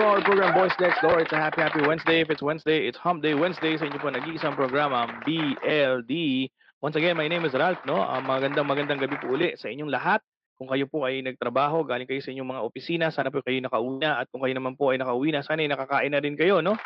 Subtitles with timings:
[0.00, 1.20] to our program Boys Next Door.
[1.20, 2.24] It's a happy, happy Wednesday.
[2.24, 6.48] If it's Wednesday, it's Hump Day Wednesday sa inyo po nag-iisang programa, BLD.
[6.80, 8.00] Once again, my name is Ralph, no?
[8.00, 10.24] Uh, magandang magandang gabi po uli sa inyong lahat.
[10.56, 14.00] Kung kayo po ay nagtrabaho, galing kayo sa inyong mga opisina, sana po kayo nakauwi
[14.08, 16.80] At kung kayo naman po ay nakauwi na, sana ay nakakain na rin kayo, no?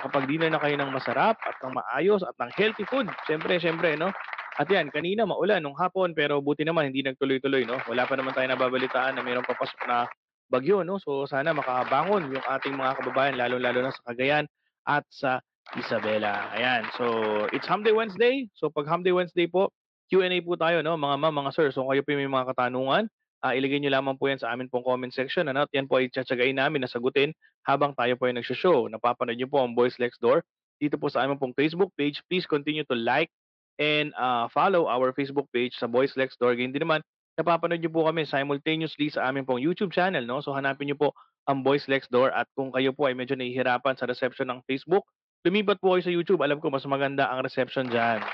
[0.00, 3.04] Nakapag-dinner na kayo ng masarap at ng maayos at ng healthy food.
[3.28, 4.16] Siyempre, siyempre, no?
[4.56, 7.76] At yan, kanina maulan nung hapon pero buti naman hindi nagtuloy-tuloy, no?
[7.84, 10.08] Wala pa naman tayo nababalitaan na mayroong papasok na
[10.50, 10.98] bagyo, no?
[11.02, 14.46] So sana makabangon yung ating mga kababayan, lalo-lalo na sa Cagayan
[14.86, 15.42] at sa
[15.74, 16.54] Isabela.
[16.54, 16.86] Ayan.
[16.94, 17.04] So
[17.50, 18.46] it's Hump Day Wednesday.
[18.54, 19.74] So pag Hump Day Wednesday po,
[20.06, 20.94] Q&A po tayo, no?
[20.94, 21.68] Mga ma'am, mga sir.
[21.74, 23.10] So kayo po may mga katanungan,
[23.42, 25.50] uh, ilagay nyo lamang po yan sa amin pong comment section.
[25.50, 25.66] Ano?
[25.66, 27.34] At yan po ay tsatsagain namin na sagutin
[27.66, 28.86] habang tayo po ay nagsishow.
[28.86, 30.46] Napapanood nyo po ang Boys Next Door
[30.78, 32.22] dito po sa aming pong Facebook page.
[32.30, 33.32] Please continue to like
[33.76, 36.56] and uh, follow our Facebook page sa Boys Next Door.
[36.56, 37.00] Ganyan din naman,
[37.36, 40.40] napapanood niyo po kami simultaneously sa aming pong YouTube channel, no?
[40.40, 41.08] So hanapin niyo po
[41.46, 45.06] ang Boys Next Door at kung kayo po ay medyo nahihirapan sa reception ng Facebook,
[45.46, 46.40] lumipat po kayo sa YouTube.
[46.42, 48.24] Alam ko mas maganda ang reception diyan.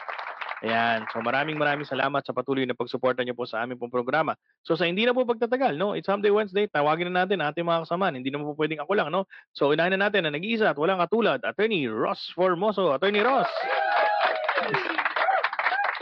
[0.62, 1.02] Ayan.
[1.10, 4.38] So maraming maraming salamat sa patuloy na pagsuporta niyo po sa aming pong programa.
[4.62, 5.98] So sa hindi na po pagtatagal, no?
[5.98, 6.70] It's Sunday Wednesday.
[6.70, 8.14] Tawagin na natin ating mga kasama.
[8.14, 9.26] Hindi na po pwedeng ako lang, no?
[9.50, 12.94] So unahin na natin na nag-iisa at walang katulad, Attorney Ross Formoso.
[12.94, 13.50] Attorney Ross.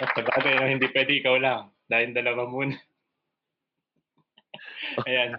[0.00, 1.72] Sa bagay, hindi pwede ikaw lang.
[1.88, 2.76] Dahil dalawa muna.
[5.06, 5.38] Ayan.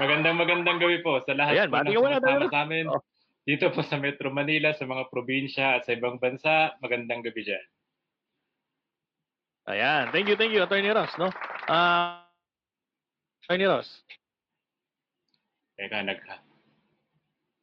[0.00, 2.86] magandang magandang gabi po sa lahat Ayan, po ng sumasama sa amin.
[2.86, 3.02] Oh.
[3.48, 7.66] Dito po sa Metro Manila, sa mga probinsya at sa ibang bansa, magandang gabi dyan.
[9.68, 10.12] Ayan.
[10.12, 11.12] Thank you, thank you, Attorney Ross.
[11.16, 11.32] No?
[11.64, 12.20] Uh,
[13.44, 14.04] Attorney Ross.
[15.80, 16.20] Teka, nag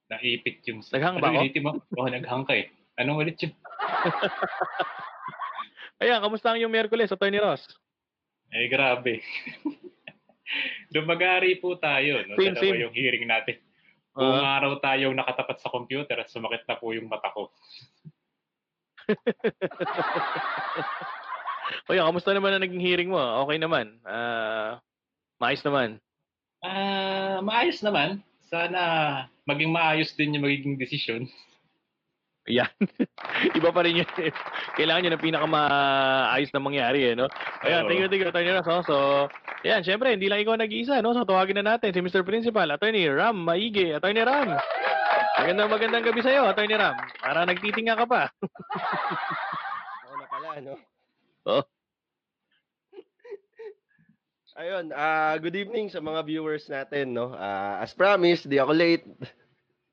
[0.09, 0.85] naipit yung...
[0.85, 1.71] Naghang ba ano, mo?
[1.97, 2.69] Oo, oh, naghang ka eh.
[3.01, 3.53] Anong ulit yun?
[6.01, 7.65] Ayan, kamusta ang yung Miyerkules, Attorney Ross?
[8.53, 9.21] Eh, grabe.
[10.95, 12.21] Lumagari po tayo.
[12.25, 12.37] No?
[12.37, 12.81] Same, same.
[12.85, 13.57] yung hearing natin.
[14.15, 17.51] Buong uh, araw tayong nakatapat sa computer at sumakit na po yung mata ko.
[21.89, 23.19] o yan, kamusta naman ang naging hearing mo?
[23.43, 23.99] Okay naman?
[24.07, 24.79] Uh,
[25.37, 25.99] maayos naman?
[26.63, 28.23] Uh, maayos naman.
[28.47, 28.79] Sana
[29.43, 31.27] maging maayos din yung magiging desisyon.
[32.45, 32.69] Yan.
[33.57, 34.09] Iba pa rin yun.
[34.77, 37.25] Kailangan nyo ng pinakamaayos na mangyari, eh, no?
[37.65, 38.53] Ayan, thank you, thank you, Attorney.
[38.53, 38.85] Oh.
[38.85, 38.95] So,
[39.65, 41.17] ayan, syempre, hindi lang ikaw nag-iisa, no?
[41.17, 42.21] So, tawagin na natin si Mr.
[42.21, 43.97] Principal, Attorney Ram Maige.
[43.97, 44.61] Attorney Ram.
[45.41, 46.95] Magandang magandang gabi sa'yo, Attorney Ram.
[47.17, 48.29] Para nagtitinga ka pa.
[50.05, 50.73] Ako na pala, no?
[51.49, 51.65] Oh.
[54.61, 57.33] Ayun, uh, good evening sa mga viewers natin, no?
[57.33, 59.03] Uh, as promised, di ako late.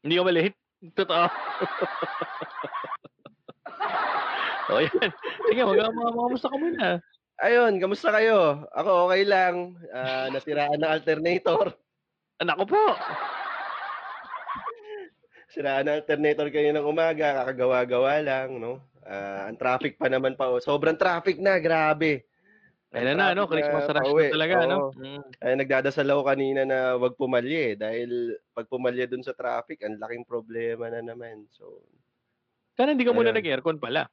[0.04, 0.61] Hindi ka ba late?
[0.82, 1.26] Totoo.
[4.74, 5.10] o yan.
[5.46, 6.98] Sige, mag kamusta ka muna.
[7.38, 8.66] Ayun, kamusta kayo?
[8.74, 9.78] Ako okay lang.
[9.94, 11.70] Uh, nasiraan ng alternator.
[12.42, 12.84] Anak ko po.
[15.54, 18.82] Siraan ng alternator kayo ng umaga, kakagawa-gawa lang, no?
[19.06, 20.58] Uh, ang traffic pa naman pa.
[20.58, 22.26] Sobrang traffic na, grabe.
[22.92, 23.48] Ayun na, no?
[23.48, 24.68] Christmas rush na talaga, Oo.
[24.68, 24.78] no?
[24.92, 25.22] Mm.
[25.40, 30.28] Ay, nagdadasal ako kanina na wag pumalye dahil pag pumalye dun sa traffic, ang laking
[30.28, 31.48] problema na naman.
[31.56, 31.88] So,
[32.76, 34.12] Sana hindi ka muna nag-aircon pala.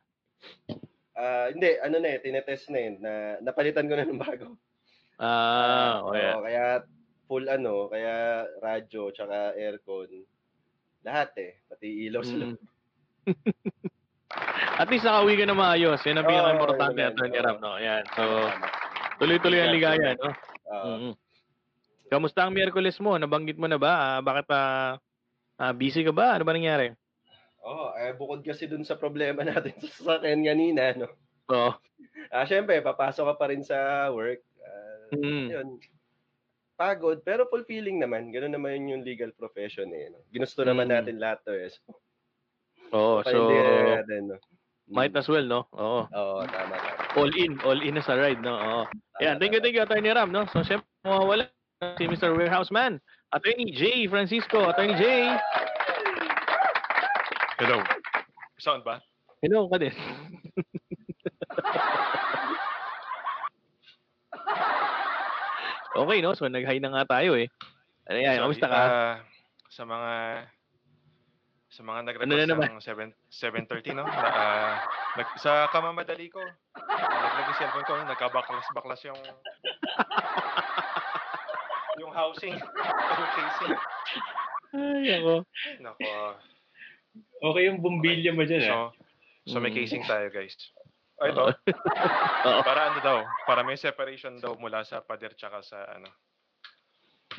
[1.20, 2.96] ah hindi, ano na eh, tinetest na yun.
[3.04, 3.14] Na,
[3.44, 4.56] napalitan ko na ng bago.
[5.20, 6.40] Ah, oh, yeah.
[6.40, 6.64] Oo, kaya
[7.28, 10.24] full ano, kaya radyo, tsaka aircon.
[11.04, 12.56] Lahat eh, pati ilaw sa Mm.
[14.80, 16.00] At least nakauwi ka na maayos.
[16.08, 17.76] Yan ang oh, pinaka-importante at ni Ram, no?
[17.76, 18.04] Ayan.
[18.16, 18.24] So,
[19.20, 20.32] tuloy-tuloy ang ligaya, no?
[20.64, 21.14] Uh, mm-hmm.
[22.08, 23.20] Kamusta ang Miyerkules mo?
[23.20, 23.92] Nabanggit mo na ba?
[23.92, 24.60] Uh, bakit pa
[25.60, 26.40] uh, uh, busy ka ba?
[26.40, 26.96] Ano ba nangyari?
[27.60, 31.12] Oo, oh, eh, bukod kasi dun sa problema natin sa sasakyan kanina, no?
[31.52, 31.70] Oo.
[31.70, 31.74] Oh.
[32.32, 34.40] Ah, syempre, papasok ka pa rin sa work.
[34.64, 35.46] Uh, mm.
[35.52, 35.68] Yun,
[36.80, 38.32] pagod, pero fulfilling naman.
[38.32, 40.08] Ganun naman yung legal profession eh.
[40.08, 40.24] No?
[40.32, 40.94] Ginusto naman mm.
[40.96, 41.68] natin lahat to eh.
[41.68, 41.84] So,
[42.96, 44.40] Oo, so, natin, no?
[44.90, 45.70] Might as well, no?
[45.78, 46.10] Oo.
[46.10, 47.14] Oo, tama, tama.
[47.14, 48.58] All in, all in na sa ride, no?
[48.58, 48.90] Oo.
[49.22, 50.50] Yan, thank you, thank you, Attorney Ram, no?
[50.50, 51.46] So, syempre, mawawala
[52.02, 52.34] si Mr.
[52.34, 52.98] Warehouse Man,
[53.30, 54.10] Attorney J.
[54.10, 54.66] Francisco.
[54.66, 55.38] Attorney J.
[57.62, 57.86] Hello.
[58.58, 58.98] Sound ba?
[59.46, 59.94] Hello ka din.
[66.02, 66.34] okay, no?
[66.34, 67.46] So, nag-hi na nga tayo, eh.
[68.10, 68.42] Ano yan?
[68.42, 68.82] Kamusta ka?
[68.90, 69.22] Uh,
[69.70, 70.10] sa mga
[71.80, 74.04] sa mga nag-request ano ng 7 7:30 no.
[74.04, 74.74] Na, uh,
[75.16, 76.44] nag, sa kamamadali ko.
[76.76, 79.20] Naglag yung cellphone ko, nagka-baklas-baklas yung
[82.04, 82.60] yung housing,
[83.16, 83.76] yung casing.
[84.76, 85.48] Ay, ako.
[85.80, 86.12] Nako.
[87.48, 88.72] Okay yung bumbilya mo dyan, eh.
[89.48, 89.80] So, so may mm.
[89.80, 90.60] casing tayo, guys.
[91.24, 91.48] Oh, ito.
[92.68, 93.18] para ano daw?
[93.48, 96.12] Para may separation daw mula sa pader tsaka sa ano.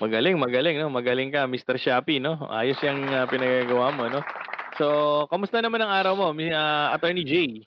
[0.01, 0.89] Magaling, magaling, no?
[0.89, 1.77] Magaling ka, Mr.
[1.77, 2.41] Shopee, no?
[2.49, 4.25] Ayos yung uh, pinagagawa mo, no?
[4.81, 7.61] So, kamusta naman ang araw mo, uh, Attorney J?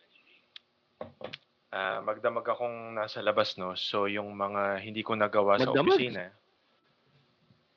[1.70, 3.78] Uh, magdamag akong nasa labas, no?
[3.78, 5.78] So, yung mga hindi ko nagawa magdamag?
[5.78, 6.24] sa opisina.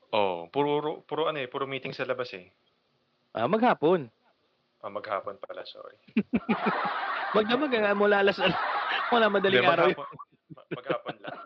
[0.09, 2.49] Oh, puro, puro ano eh, puro meeting sa labas eh.
[3.37, 4.09] Ah, maghapon.
[4.81, 6.01] Ah, maghapon pala, sorry.
[7.37, 8.41] magdamag, uh, mula alas,
[9.13, 9.87] mula madaling Hindi, araw.
[9.93, 10.17] Maghapon,
[10.73, 11.37] maghapon lang.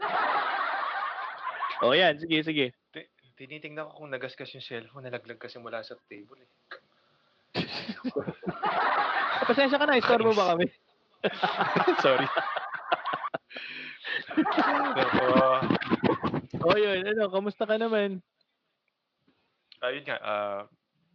[1.84, 2.16] oh, yan.
[2.16, 2.72] Sige, sige.
[3.42, 6.50] Tinitingnan ko kung nagasgas yung cellphone, nalaglag kasi mula sa table eh.
[9.50, 10.70] Pasensya ka na, store mo ba kami?
[12.06, 12.28] Sorry.
[14.94, 15.26] Pero,
[16.70, 17.02] oh, yun.
[17.02, 18.22] Ano, kamusta ka naman?
[19.82, 20.62] Ayun nga, uh,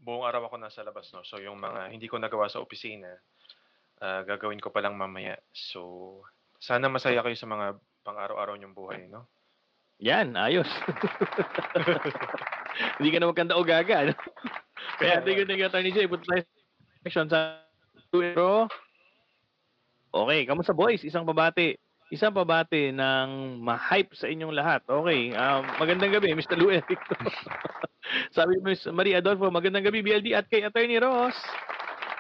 [0.03, 1.23] buong araw ako nasa labas, no?
[1.23, 3.23] So, yung mga hindi ko nagawa sa opisina,
[4.03, 5.39] uh, gagawin ko pa lang mamaya.
[5.55, 6.27] So,
[6.59, 9.31] sana masaya kayo sa mga pang-araw-araw niyong buhay, no?
[10.05, 10.69] Yan, ayos.
[13.01, 14.13] Hindi ka na magkanda o gaga.
[14.13, 14.15] No?
[15.01, 16.05] Kaya thank you, thank you, Attorney J.
[16.05, 16.45] Punta tayo
[17.01, 17.65] section sa
[18.13, 18.69] Twitter.
[20.13, 21.01] Okay, kamusta boys?
[21.05, 21.77] Isang pabati.
[22.13, 24.81] Isang pabati ng ma-hype sa inyong lahat.
[24.87, 26.57] Okay, um, magandang gabi, Mr.
[26.57, 26.89] Lou Eric.
[28.37, 28.87] Sabi Ms.
[28.95, 31.35] Maria Adolfo, magandang gabi, BLD, at kay Attorney Ross.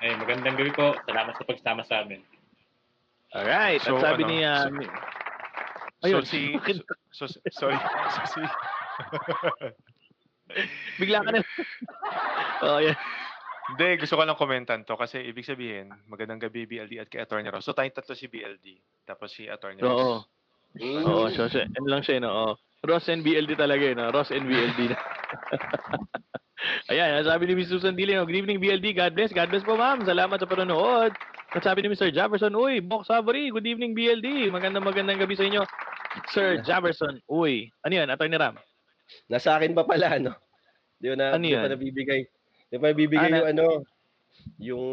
[0.02, 0.92] Eh, magandang gabi po.
[1.06, 2.20] Salamat sa pagsama sa amin.
[3.32, 4.38] Alright, so, at sabi ano, ni...
[4.42, 4.70] Uh, so,
[6.06, 6.54] Ayun, so si
[7.16, 7.78] so, so sorry.
[8.14, 8.42] So si
[11.02, 11.42] Bigla ka na.
[12.62, 12.94] oh, yeah.
[13.66, 17.50] Hindi, gusto ko lang komentan to kasi ibig sabihin, magandang gabi BLD at kay Attorney
[17.50, 17.66] Ross.
[17.66, 19.90] So tayong tatlo si BLD, tapos si Attorney Ross.
[19.90, 20.16] Oo.
[21.02, 22.30] Oo, so, so, ano lang siya, no?
[22.30, 22.52] Oh.
[22.86, 24.14] Ross and BLD talaga, eh, no?
[24.14, 24.94] Ross and BLD.
[26.94, 27.74] Ayan, sabi ni Ms.
[27.74, 29.34] Susan Dili, good evening BLD, God bless.
[29.34, 31.10] God bless po ma'am, salamat sa panonood.
[31.56, 32.12] At sabi ni Mr.
[32.12, 34.52] Jefferson, uy, Box Savory, good evening BLD.
[34.52, 35.64] Magandang magandang gabi sa inyo.
[36.28, 37.72] Sir Jefferson, uy.
[37.80, 38.60] Ano yan, Attorney Ram?
[39.32, 40.36] Nasa akin pa pala, no?
[41.00, 42.28] Di na, ano di pa nabibigay.
[42.68, 43.66] Di pa nabibigay ah, yung ano,
[44.60, 44.84] yung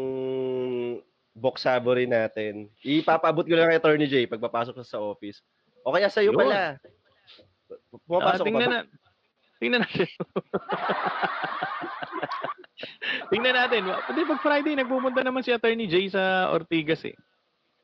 [1.36, 2.72] box savory natin.
[2.80, 5.44] Ipapabot ko lang kay Attorney J pagpapasok sa office.
[5.84, 6.48] O kaya sa'yo Yun.
[6.48, 6.80] pala.
[8.08, 8.72] Pumapasok uh, tingnan ba?
[8.72, 8.80] Na,
[9.60, 10.08] tingnan natin.
[13.30, 13.86] tingnan natin.
[13.86, 17.16] Pwede pag Friday, nagpupunta naman si Attorney J sa Ortigas eh.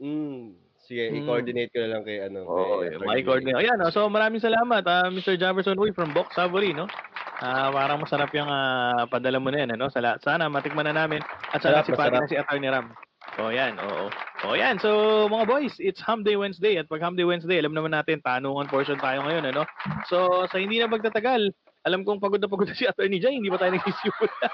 [0.01, 0.57] Mm.
[0.91, 1.23] Sige, hmm.
[1.23, 2.43] i-coordinate ko na lang kay ano.
[2.51, 3.63] Oo, oh, may coordinate.
[3.63, 5.39] Ayan, oh, so maraming salamat, uh, ah, Mr.
[5.39, 6.91] Jefferson Uy from Box Savory, no?
[7.39, 9.87] Ah, uh, parang masarap yung uh, padala mo na yan, ano?
[9.87, 11.23] Sala, sana matikman na namin
[11.55, 12.91] at sana si Pati na si Attorney Ram.
[13.39, 14.11] So, yan, oo.
[14.51, 14.83] Oh, yan.
[14.83, 14.91] So,
[15.31, 16.83] mga boys, it's Hum Day Wednesday.
[16.83, 19.63] At pag Hum Day Wednesday, alam naman natin, tanungan portion tayo ngayon, ano?
[20.11, 23.49] So, sa hindi na magtatagal, alam kong pagod na pagod na si Attorney Jay, hindi
[23.49, 24.47] pa tayo nagsisimula.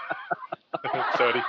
[1.19, 1.43] Sorry.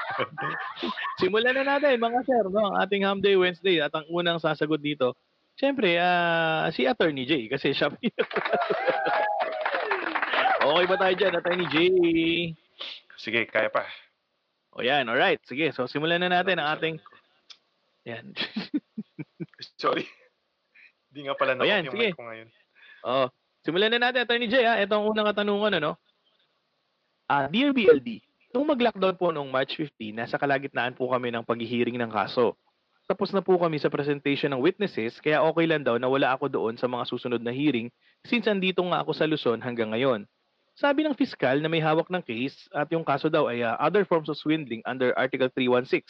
[1.21, 2.73] Simulan na natin mga sir, no?
[2.73, 5.13] Ang ating Ham Day Wednesday at ang unang sasagot dito,
[5.53, 7.93] syempre, uh, si Attorney J kasi siya
[10.67, 11.75] Okay ba tayo dyan, Attorney J?
[13.15, 13.85] Sige, kaya pa.
[14.73, 15.41] O yan, alright.
[15.45, 16.95] Sige, so simulan na natin ang ating...
[18.09, 18.33] Yan.
[19.81, 20.05] Sorry.
[21.11, 22.11] Hindi nga pala na o yan, yung sige.
[22.11, 22.49] mic ko ngayon.
[23.05, 23.27] Oh,
[23.67, 24.79] simulan na natin, Attorney J, ha?
[24.79, 25.99] Ito ang unang katanungan, ano?
[27.27, 28.23] Uh, Dear BLD,
[28.55, 32.55] Nung mag-lockdown po noong March 15, nasa kalagitnaan po kami ng paghihiring ng kaso.
[33.05, 36.47] Tapos na po kami sa presentation ng witnesses, kaya okay lang daw na wala ako
[36.49, 37.91] doon sa mga susunod na hearing
[38.23, 40.23] since andito nga ako sa Luzon hanggang ngayon.
[40.73, 44.07] Sabi ng fiskal na may hawak ng case at yung kaso daw ay uh, other
[44.07, 46.03] forms of swindling under Article 316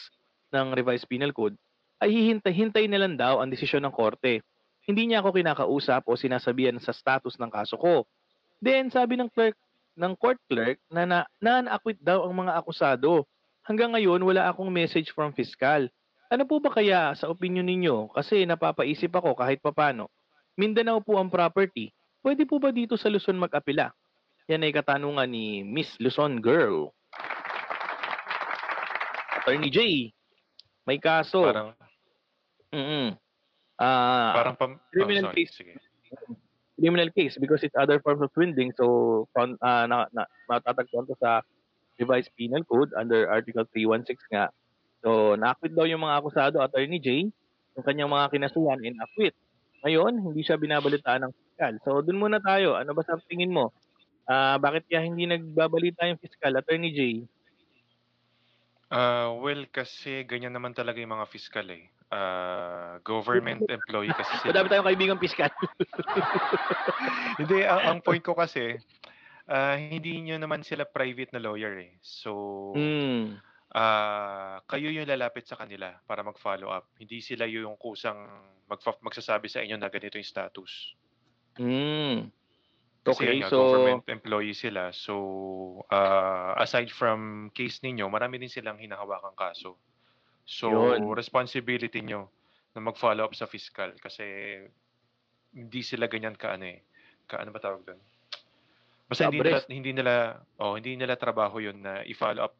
[0.53, 1.59] ng Revised Penal Code,
[1.99, 4.39] ay hihintay-hintay na lang daw ang desisyon ng korte.
[4.87, 8.07] Hindi niya ako kinakausap o sinasabihan sa status ng kaso ko.
[8.63, 9.59] Then, sabi ng clerk
[9.97, 13.27] ng court clerk na, na non-acquit daw ang mga akusado.
[13.67, 15.89] Hanggang ngayon, wala akong message from fiscal.
[16.31, 18.15] Ano po ba kaya sa opinion ninyo?
[18.15, 20.07] Kasi napapaisip ako kahit papano.
[20.55, 21.91] Mindanao po ang property.
[22.23, 23.91] Pwede po ba dito sa Luzon mag-apila?
[24.47, 26.95] Yan ay katanungan ni Miss Luzon Girl.
[29.43, 29.79] Attorney J,
[30.87, 31.43] may kaso.
[31.43, 31.75] Parang,
[32.71, 33.26] mm
[33.79, 35.53] uh, parang pam, criminal oh, case.
[35.57, 35.77] Sige
[36.77, 38.71] criminal case because it's other forms of swindling.
[38.77, 41.41] So, uh, na, na, matatagpuan to sa
[41.97, 44.53] revised penal code under Article 316 nga.
[45.01, 47.25] So, na-acquit daw yung mga akusado, Attorney J,
[47.73, 49.33] yung kanyang mga kinasuhan in acquit.
[49.81, 51.73] Ngayon, hindi siya binabalitaan ng fiskal.
[51.81, 52.77] So, dun muna tayo.
[52.77, 53.73] Ano ba sa tingin mo?
[54.29, 57.01] Uh, bakit kaya hindi nagbabalita yung fiskal, Attorney J?
[58.87, 64.51] Uh, well, kasi ganyan naman talaga yung mga fiskal eh uh, government employee kasi sila.
[64.55, 65.51] Madami tayong kaibigang piskal.
[67.41, 68.79] hindi, ang, ang point ko kasi,
[69.47, 71.93] uh, hindi nyo naman sila private na lawyer eh.
[72.03, 73.39] So, mm.
[73.75, 76.91] uh, kayo yung lalapit sa kanila para mag-follow up.
[76.99, 78.27] Hindi sila yung kusang
[78.67, 80.71] mag magsasabi sa inyo na ganito yung status.
[81.57, 82.29] Mm.
[83.07, 84.91] Kasi Okay, yun nga, so government employee sila.
[84.91, 85.15] So,
[85.87, 89.79] ah, aside from case ninyo, marami din silang hinahawakang kaso.
[90.47, 91.11] So, Yun.
[91.11, 92.31] responsibility nyo
[92.71, 94.23] na mag-follow up sa fiscal kasi
[95.51, 96.79] hindi sila ganyan ka ano eh.
[97.27, 97.99] Ka ano ba tawag doon?
[99.11, 100.13] Basta hindi nila, hindi nila,
[100.63, 102.55] oh, hindi nila trabaho yun na i-follow up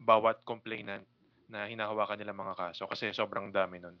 [0.00, 1.04] bawat complainant
[1.48, 3.96] na hinahawakan nila mga kaso kasi sobrang dami nun.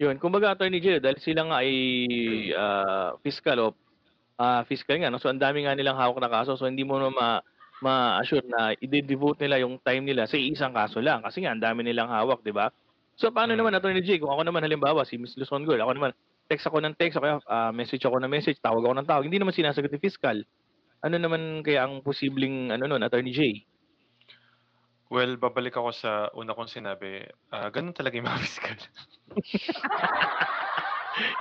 [0.00, 1.72] Yun, kumbaga Attorney Jill, dahil sila nga ay
[2.56, 3.66] ah, fiscal o
[4.40, 5.20] ah, fiscal nga, no?
[5.20, 7.28] so ang dami nga nilang hawak na kaso, so hindi mo na ma
[7.80, 11.80] ma-assure na i-devote nila yung time nila sa isang kaso lang kasi nga ang dami
[11.80, 12.68] nilang hawak, di ba?
[13.16, 13.58] So paano Mm.
[13.58, 16.12] naman Attorney J, kung ako naman halimbawa si Miss Luzon Girl, ako naman
[16.46, 19.38] text ako ng text, kaya ah, message ako ng message, tawag ako ng tawag, hindi
[19.38, 20.40] naman sinasagot ni fiscal.
[21.00, 23.64] Ano naman kaya ang posibleng ano nun, Attorney J?
[25.08, 28.76] Well, babalik ako sa una kong sinabi, ah, ganun talaga yung mga fiscal.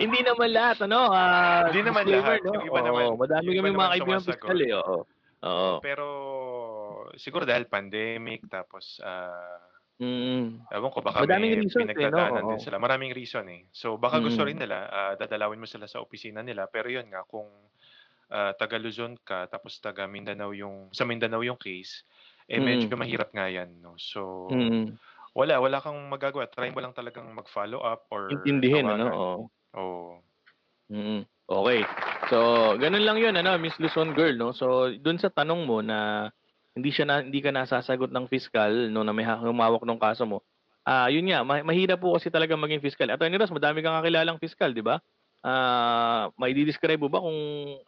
[0.02, 1.10] hindi naman lahat, ano?
[1.10, 2.40] ah, Hindi naman lahat.
[2.42, 2.54] No?
[2.56, 4.72] Yung iba naman- madami yung iba kami mga kaibigan fiscal eh.
[4.76, 4.98] Oo.
[5.44, 5.84] Oo.
[5.84, 6.06] Pero
[7.16, 9.64] siguro dahil pandemic tapos ah
[10.00, 10.64] Mm.
[10.72, 12.20] ewan ko baka Madaming may reasons eh, no?
[12.20, 12.56] pinagdadaanan Oo.
[12.56, 12.78] din sila.
[12.80, 13.68] Maraming reason eh.
[13.76, 14.50] So baka gusto Mm.
[14.50, 17.48] rin nila ah, dadalawin mo sila sa opisina nila pero yun nga kung
[18.34, 22.06] ah, taga Luzon ka tapos taga Mindanao yung sa Mindanao yung case
[22.50, 23.00] eh medyo Mm.
[23.00, 23.96] mahirap nga yan no.
[24.00, 25.00] So Mm.
[25.38, 26.50] wala wala kang magagawa.
[26.52, 29.06] Try mo lang talagang mag-follow up or Intindihin, ano?
[29.08, 29.16] tawagan.
[29.16, 29.50] Oo.
[29.78, 30.24] Oo.
[30.90, 31.30] Mm.
[31.50, 31.82] Okay.
[32.30, 32.38] So,
[32.78, 34.54] ganun lang 'yun ano, Miss Luzon girl, no.
[34.54, 36.30] So, dun sa tanong mo na
[36.78, 40.46] hindi siya na, hindi ka nasasagot ng fiscal no na may humawak ng kaso mo.
[40.86, 43.10] Ah, yun nga, ma- mahirap po kasi talaga maging fiscal.
[43.10, 45.02] Attorney Ross, madami kang kakilalang fiscal, di ba?
[45.42, 47.36] Ah, may describe mo ba kung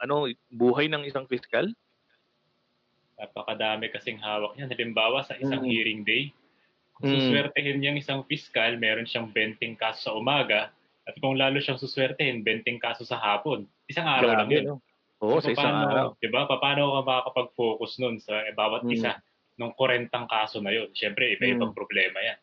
[0.01, 1.69] ano buhay ng isang fiscal?
[3.21, 4.65] Napakadami kasing hawak niya.
[4.69, 5.69] Halimbawa, sa isang Mm.
[5.69, 6.33] hearing day,
[6.97, 7.13] kung Mm.
[7.21, 12.45] suswertehin niyang isang fiscal, meron siyang 20 kaso sa umaga, at kung lalo siyang suswertehin,
[12.45, 13.65] 20 kaso sa hapon.
[13.89, 14.63] Isang araw lang yun.
[14.67, 14.77] no?
[15.21, 16.07] Oo, sa So, isang paano, araw.
[16.17, 16.45] Di ba?
[16.47, 18.93] Paano ka makakapag-focus nun sa bawat Mm.
[18.95, 19.11] isa
[19.57, 20.89] ng kurentang kaso na yun?
[20.93, 22.39] Siyempre, iba-ibang problema yan.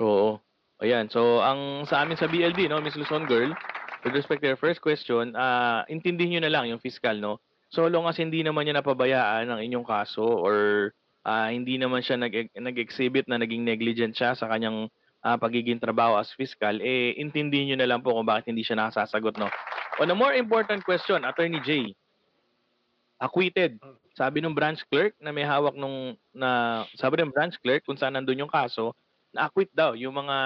[0.00, 0.40] Oo.
[0.80, 1.08] Ayan.
[1.08, 3.52] So, ang sa amin sa BLD, no, Miss Luzon Girl,
[4.00, 7.36] with respect to your first question, ah intindihin nyo na lang yung fiscal, no?
[7.68, 10.90] So long as hindi naman niya napabayaan ang inyong kaso or
[11.22, 14.88] ah, hindi naman siya nag nag-exhibit na naging negligent siya sa kanyang
[15.20, 18.80] ah, pagiging trabaho as fiscal, eh intindihin nyo na lang po kung bakit hindi siya
[18.80, 19.48] nakasasagot, no?
[20.00, 21.92] On a more important question, Attorney J,
[23.20, 23.76] acquitted.
[24.16, 28.16] Sabi ng branch clerk na may hawak nung na sabi ng branch clerk kung saan
[28.16, 28.96] nandun yung kaso,
[29.30, 30.36] na-acquit daw yung mga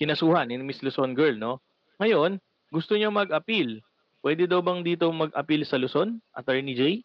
[0.00, 1.60] kinasuhan ni Miss Luzon girl, no?
[2.00, 2.40] Ngayon,
[2.72, 3.84] gusto niya mag-appeal.
[4.24, 7.04] Pwede daw bang dito mag-appeal sa Luzon, Attorney J?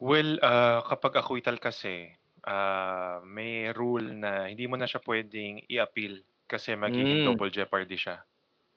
[0.00, 6.20] Well, ah, kapag acquittal kasi, ah, may rule na hindi mo na siya pwedeng i-appeal
[6.44, 7.26] kasi magiging Mm.
[7.26, 8.18] double jeopardy siya.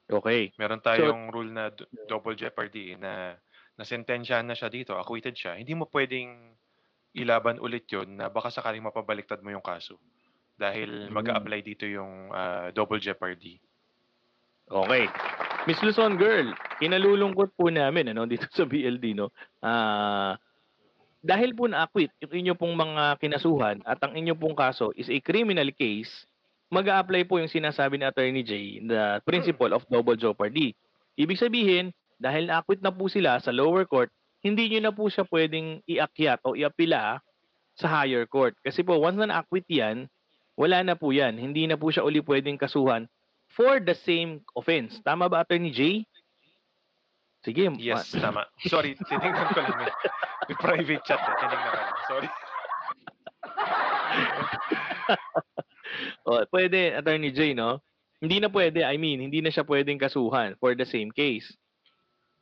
[0.05, 0.51] Okay.
[0.55, 3.33] Meron tayong rule na d- double jeopardy na
[3.73, 5.57] nasentensyahan na siya dito, acquitted siya.
[5.57, 6.53] Hindi mo pwedeng
[7.13, 9.97] ilaban ulit yon na baka sakaling mapabaliktad mo yung kaso.
[10.53, 11.13] Dahil Mm.
[11.13, 13.57] mag-a-apply dito yung ah, double jeopardy.
[14.63, 15.05] Okay.
[15.63, 19.31] Miss Luzon girl, kinalulungkot po namin ano dito sa BLD no.
[19.59, 20.35] Ah
[21.23, 25.23] dahil po na-acquit yung inyo pong mga kinasuhan at ang inyo pong kaso is a
[25.23, 26.27] criminal case,
[26.67, 30.75] mag apply po yung sinasabi ni Attorney J, the principle of double jeopardy.
[31.15, 34.11] Ibig sabihin, dahil na-acquit na po sila sa lower court,
[34.43, 37.23] hindi nyo na po siya pwedeng iakyat o iapila
[37.79, 38.59] sa higher court.
[38.59, 40.11] Kasi po, once na na-acquit yan,
[40.59, 41.39] wala na po yan.
[41.39, 43.07] Hindi na po siya uli pwedeng kasuhan
[43.55, 44.99] for the same offense.
[44.99, 46.03] Tama ba, Attorney J?
[47.45, 47.69] Sige.
[47.69, 48.43] ma- Yes, tama.
[48.67, 49.87] Sorry, tinignan ko lang.
[50.49, 51.35] May, private chat eh.
[51.39, 51.89] Tinignan ko lang.
[52.09, 52.29] Sorry.
[56.23, 57.83] Oh, pwede, Attorney J, no?
[58.23, 61.51] Hindi na pwede, I mean, hindi na siya pwedeng kasuhan for the same case.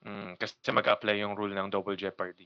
[0.06, 2.46] Mm, kasi mag-apply yung rule ng double jeopardy.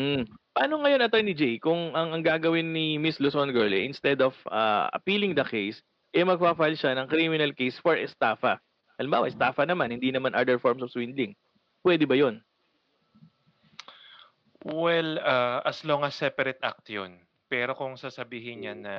[0.00, 0.24] Mm.
[0.56, 4.32] Paano ngayon, Attorney J, kung ang, ang gagawin ni Miss Luzon Girl, eh, instead of
[4.48, 8.56] uh, appealing the case, eh magpa-file siya ng criminal case for estafa.
[8.96, 11.36] Halimbawa, estafa naman, hindi naman other forms of swindling.
[11.84, 12.40] Pwede ba yon?
[14.64, 17.20] Well, uh, as long as separate act yun.
[17.52, 18.94] Pero kung sasabihin niya na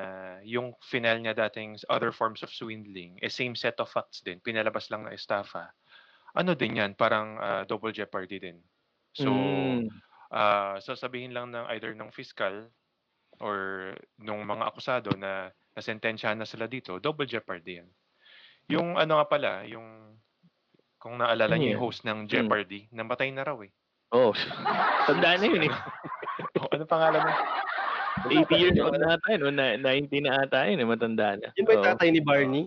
[0.45, 4.87] yung final niya dating other forms of swindling, eh same set of facts din, pinalabas
[4.93, 5.73] lang na estafa,
[6.37, 8.57] ano din yan, parang uh, double jeopardy din.
[9.15, 9.89] So, Mm.
[10.31, 12.69] uh, sasabihin lang ng either ng fiscal
[13.41, 17.89] or nung mga akusado na nasentensyahan na sila dito, double jeopardy yan.
[18.71, 20.17] Yung ano nga pala, yung
[21.01, 21.79] kung naalala Ano niyo yan?
[21.79, 23.71] yung host ng Jeopardy, namatay na raw eh.
[24.13, 24.31] Oh,
[25.09, 25.73] tanda na yun eh.
[26.61, 27.33] Oh, ano pangalan mo?
[28.29, 31.49] 80 years old na ata yun, na, 90 na ata yun, eh, matanda na.
[31.57, 31.89] Yun ba yung Oo.
[31.93, 32.65] tatay ni Barney?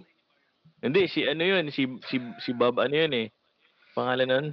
[0.79, 3.27] Hindi, si ano yun, si, si, si Bob ano yun eh.
[3.97, 4.47] Pangalan nun?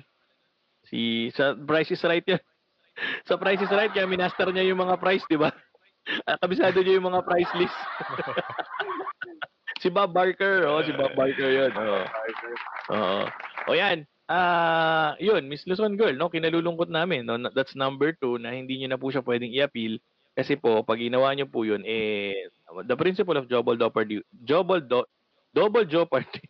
[0.90, 2.42] Si sa Price is Right yan.
[3.30, 5.54] sa Price is Right, kaya minaster niya yung mga price, di ba?
[6.42, 7.78] Kabisado niya yung mga price list.
[9.82, 11.72] si Bob Barker, oh, si Bob Barker yun.
[11.76, 12.06] Oh.
[12.94, 13.22] Oo.
[13.70, 14.06] O yan.
[14.26, 18.90] Ah, yun, Miss Luzon Girl, no, kinalulungkot namin, no, that's number two na hindi niyo
[18.90, 20.02] na po siya pwedeng i-appeal
[20.36, 22.36] kasi po pag ginawa niyo po yun eh
[22.84, 25.00] the principle of double jeopardy double do,
[25.56, 26.44] double jeopardy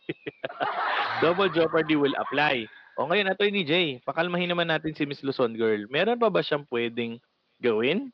[1.23, 2.65] double jeopardy will apply.
[2.95, 5.83] O ngayon, Attorney Jay, pakalmahin naman natin si Miss Luzon Girl.
[5.91, 7.19] Meron pa ba siyang pwedeng
[7.59, 8.07] gawin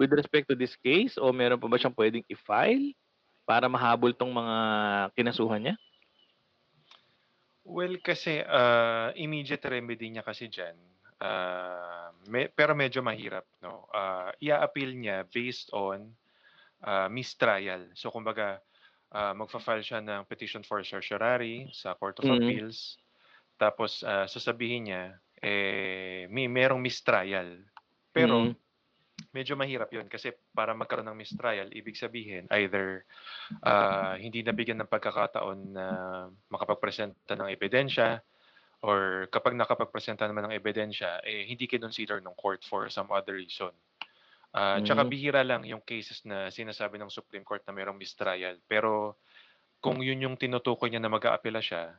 [0.00, 2.96] with respect to this case o meron pa ba siyang pwedeng i-file
[3.44, 4.56] para mahabol tong mga
[5.12, 5.76] kinasuhan niya?
[7.62, 10.74] Well, kasi uh, immediate remedy niya kasi dyan,
[11.22, 13.46] uh, me, pero medyo mahirap.
[13.62, 13.86] No?
[13.94, 16.10] Uh, ia-appeal niya based on
[16.82, 17.86] uh, mistrial.
[17.94, 18.58] So, kumbaga,
[19.14, 22.42] uh, magfa-file siya ng petition for certiorari sa Court of mm-hmm.
[22.42, 22.98] Appeals.
[23.56, 25.04] Tapos, uh, sasabihin niya,
[25.38, 27.62] eh, may merong mistrial.
[28.10, 28.71] Pero, mm-hmm
[29.32, 33.04] medyo mahirap yun kasi para magkaroon ng mistrial, ibig sabihin either
[33.64, 35.86] uh, hindi nabigyan ng pagkakataon na
[36.52, 38.20] makapagpresenta ng ebidensya
[38.84, 43.70] or kapag nakapagpresenta naman ng ebidensya, eh, hindi kinonsider ng court for some other reason.
[44.52, 44.84] Uh, mm-hmm.
[44.84, 48.60] Tsaka bihira lang yung cases na sinasabi ng Supreme Court na mayroong mistrial.
[48.68, 49.22] Pero
[49.80, 51.94] kung yun yung tinutukoy niya na mag-aapela siya,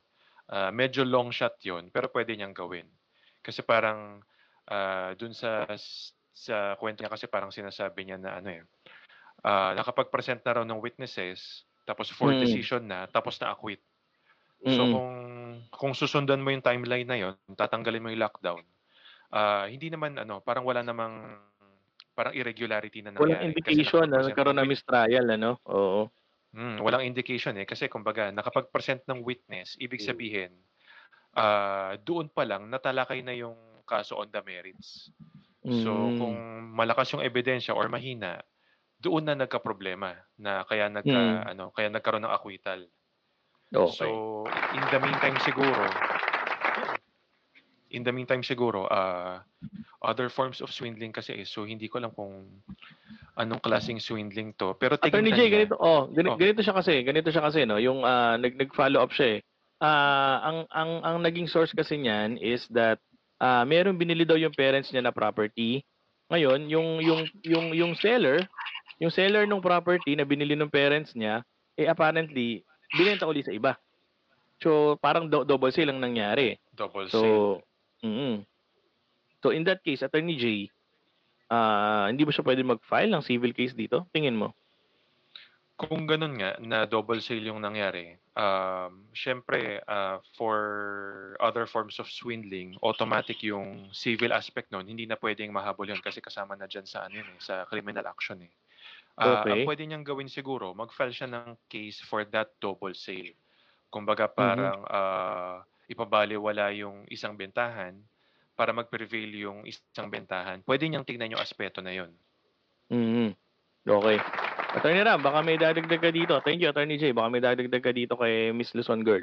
[0.54, 2.86] uh, medyo long shot yun, pero pwede niyang gawin.
[3.42, 4.22] Kasi parang
[4.68, 5.66] uh, dun sa
[6.34, 8.62] sa kwento niya kasi parang sinasabi niya na ano eh,
[9.46, 12.42] uh, nakapag-present na raw ng witnesses, tapos for mm.
[12.42, 13.80] decision na, tapos na-acquit.
[14.64, 14.94] So mm-hmm.
[14.96, 15.12] kung
[15.70, 18.64] kung susundan mo yung timeline na yon, tatanggalin mo yung lockdown.
[19.30, 21.38] Uh, hindi naman ano, parang wala namang
[22.16, 23.34] parang irregularity na nangyari.
[23.34, 25.60] Walang indication na nagkaroon ng mistrial, ano?
[25.68, 26.08] Oo.
[26.54, 30.08] Hmm, walang indication eh kasi kumbaga nakapag-present ng witness, ibig mm.
[30.08, 30.52] sabihin
[31.34, 35.10] uh, doon pa lang natalakay na yung kaso on the merits.
[35.64, 36.18] So mm.
[36.20, 36.36] kung
[36.76, 38.44] malakas yung ebidensya or mahina,
[39.00, 41.52] doon na nagka-problema na kaya nagka mm.
[41.56, 42.84] ano, kaya nagkaroon ng acquittal.
[43.74, 43.96] Okay.
[43.96, 44.08] So
[44.76, 45.84] in the meantime siguro
[47.94, 49.40] in the meantime siguro uh,
[50.04, 52.50] other forms of swindling kasi eh, so hindi ko alam kung
[53.38, 57.30] anong klaseng swindling to pero Attorney J ganito oh ganito, oh ganito siya kasi ganito
[57.30, 59.40] siya kasi no yung uh, nag nag-follow up siya eh
[59.80, 62.98] uh, ang ang ang naging source kasi niyan is that
[63.44, 65.84] uh, meron binili daw yung parents niya na property.
[66.32, 68.40] Ngayon, yung yung yung yung seller,
[69.04, 71.44] yung seller ng property na binili ng parents niya,
[71.76, 72.64] eh apparently
[72.96, 73.76] binenta uli sa iba.
[74.64, 76.56] So, parang do- double sale ang nangyari.
[76.72, 77.60] Double so, sale.
[78.08, 78.36] Mm-hmm.
[79.44, 80.72] So, in that case, Attorney J,
[81.52, 84.08] uh, hindi ba siya pwede mag-file ng civil case dito?
[84.16, 84.56] Tingin mo?
[85.74, 90.58] Kung ganun nga, na double sale yung nangyari, um, syempre, uh, for
[91.42, 96.22] other forms of swindling, automatic yung civil aspect nun, hindi na pwedeng mahabol yun kasi
[96.22, 98.54] kasama na dyan sa, ano yun, eh, sa criminal action eh.
[99.18, 99.66] Uh, okay.
[99.66, 103.34] Ang pwede niyang gawin siguro, mag-file siya ng case for that double sale.
[103.90, 104.38] Kumbaga mm-hmm.
[104.38, 104.94] parang mm-hmm.
[104.94, 105.58] uh,
[105.90, 107.98] ipabaliwala yung isang bentahan
[108.54, 110.62] para mag-prevail yung isang bentahan.
[110.62, 112.14] Pwede niyang tignan yung aspeto na yun.
[112.94, 113.30] Mm-hmm.
[113.90, 114.18] Okay.
[114.74, 116.34] Attorney Ram, baka may dadagdag ka dito.
[116.42, 117.14] Thank you, Attorney Jay.
[117.14, 119.22] Baka may dadagdag ka dito kay Miss Luzon Girl.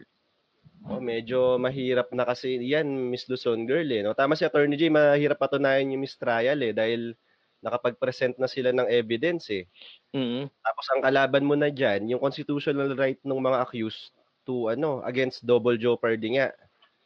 [0.87, 4.07] Oh, medyo mahirap na kasi yan, Miss Luzon Girl eh.
[4.07, 4.15] No?
[4.15, 7.19] Tama si Attorney Jay, mahirap patunayan yung mistrial eh dahil
[7.67, 9.67] nakapag-present na sila ng evidence eh.
[10.15, 10.45] Mm-hmm.
[10.49, 14.15] Tapos ang kalaban mo na diyan, yung constitutional right ng mga accused
[14.47, 16.55] to ano, against double jeopardy nga.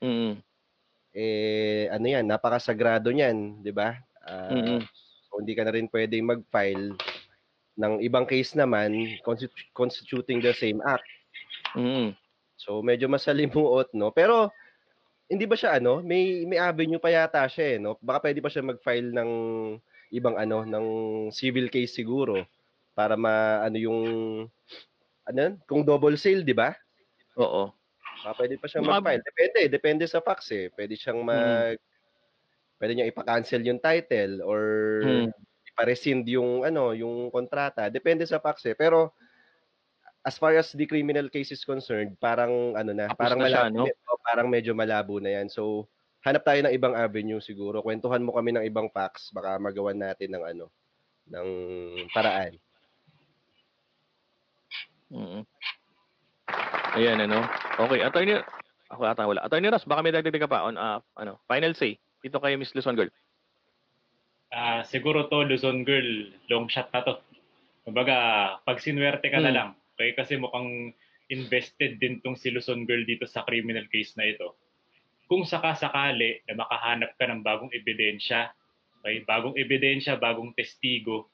[0.05, 0.33] Mm-hmm.
[1.17, 3.99] Eh ano yan, napakasagrado niyan, 'di ba?
[4.23, 4.81] Uh, mm-hmm.
[5.27, 6.95] So hindi ka na rin pwedeng mag-file
[7.75, 11.07] ng ibang case naman constitu- constituting the same act.
[11.75, 12.15] Mm.
[12.55, 14.15] So medyo masalimuot no.
[14.15, 14.51] Pero
[15.27, 17.99] hindi ba siya ano, may may avenue pa yata siya eh, no?
[17.99, 19.31] Baka pwede pa siya mag-file ng
[20.15, 20.87] ibang ano, ng
[21.35, 22.47] civil case siguro
[22.95, 24.01] para ma ano yung
[25.25, 26.71] ano, kung double sale, di ba?
[27.41, 27.73] Oo.
[28.23, 29.25] Baka pwede pa siya mag-file.
[29.25, 30.71] Depende, depende sa facts eh.
[30.71, 31.93] Pwede siyang mag mm.
[32.75, 34.63] Pwede niya ipa-cancel yung title or
[35.03, 37.91] mm ipa-rescind yung ano, yung kontrata.
[37.91, 38.79] Depende sa facts eh.
[38.79, 39.11] Pero
[40.23, 43.83] as far as the criminal case is concerned, parang ano na, Tapos parang na malabo,
[43.85, 44.23] siya, no?
[44.23, 45.51] parang medyo malabo na 'yan.
[45.51, 45.91] So
[46.23, 47.83] hanap tayo ng ibang avenue siguro.
[47.83, 50.67] Kwentuhan mo kami ng ibang facts, baka magawan natin ng ano,
[51.29, 51.49] ng
[52.15, 52.55] paraan.
[55.13, 55.43] Mm-hmm.
[56.97, 57.43] Ayan ano.
[57.83, 58.39] Okay, attorney
[58.89, 59.43] ako ata wala.
[59.43, 62.73] Attorney Ross, baka may dagdag ka pa on uh, ano, final say dito kay Miss
[62.73, 63.13] Luzon Girl.
[64.55, 67.19] Ah, siguro to Luzon girl, long shot na to.
[67.83, 68.17] Kumbaga,
[68.63, 69.59] pag sinwerte ka na hmm.
[69.59, 70.95] lang, okay, kasi mukhang
[71.27, 74.55] invested din tong si Luzon girl dito sa criminal case na ito.
[75.25, 78.53] kung sakasakali na makahanap ka ng bagong ebidensya,
[79.01, 81.33] okay, bagong ebidensya, bagong testigo,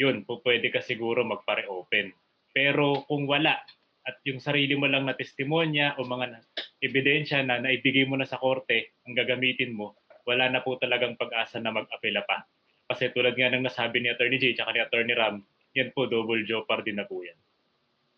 [0.00, 2.12] yun, pwede ka siguro magpare-open.
[2.52, 3.60] Pero kung wala,
[4.06, 6.40] at yung sarili mo lang na testimonya o mga
[6.80, 11.60] ebidensya na naibigay mo na sa korte ang gagamitin mo, wala na po talagang pag-asa
[11.60, 12.46] na mag-apela pa.
[12.86, 15.42] Kasi tulad nga ng nasabi ni Attorney J at ni Attorney Ram,
[15.74, 17.38] yan po double jeopardy na po yan.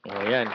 [0.08, 0.48] Oh, yan.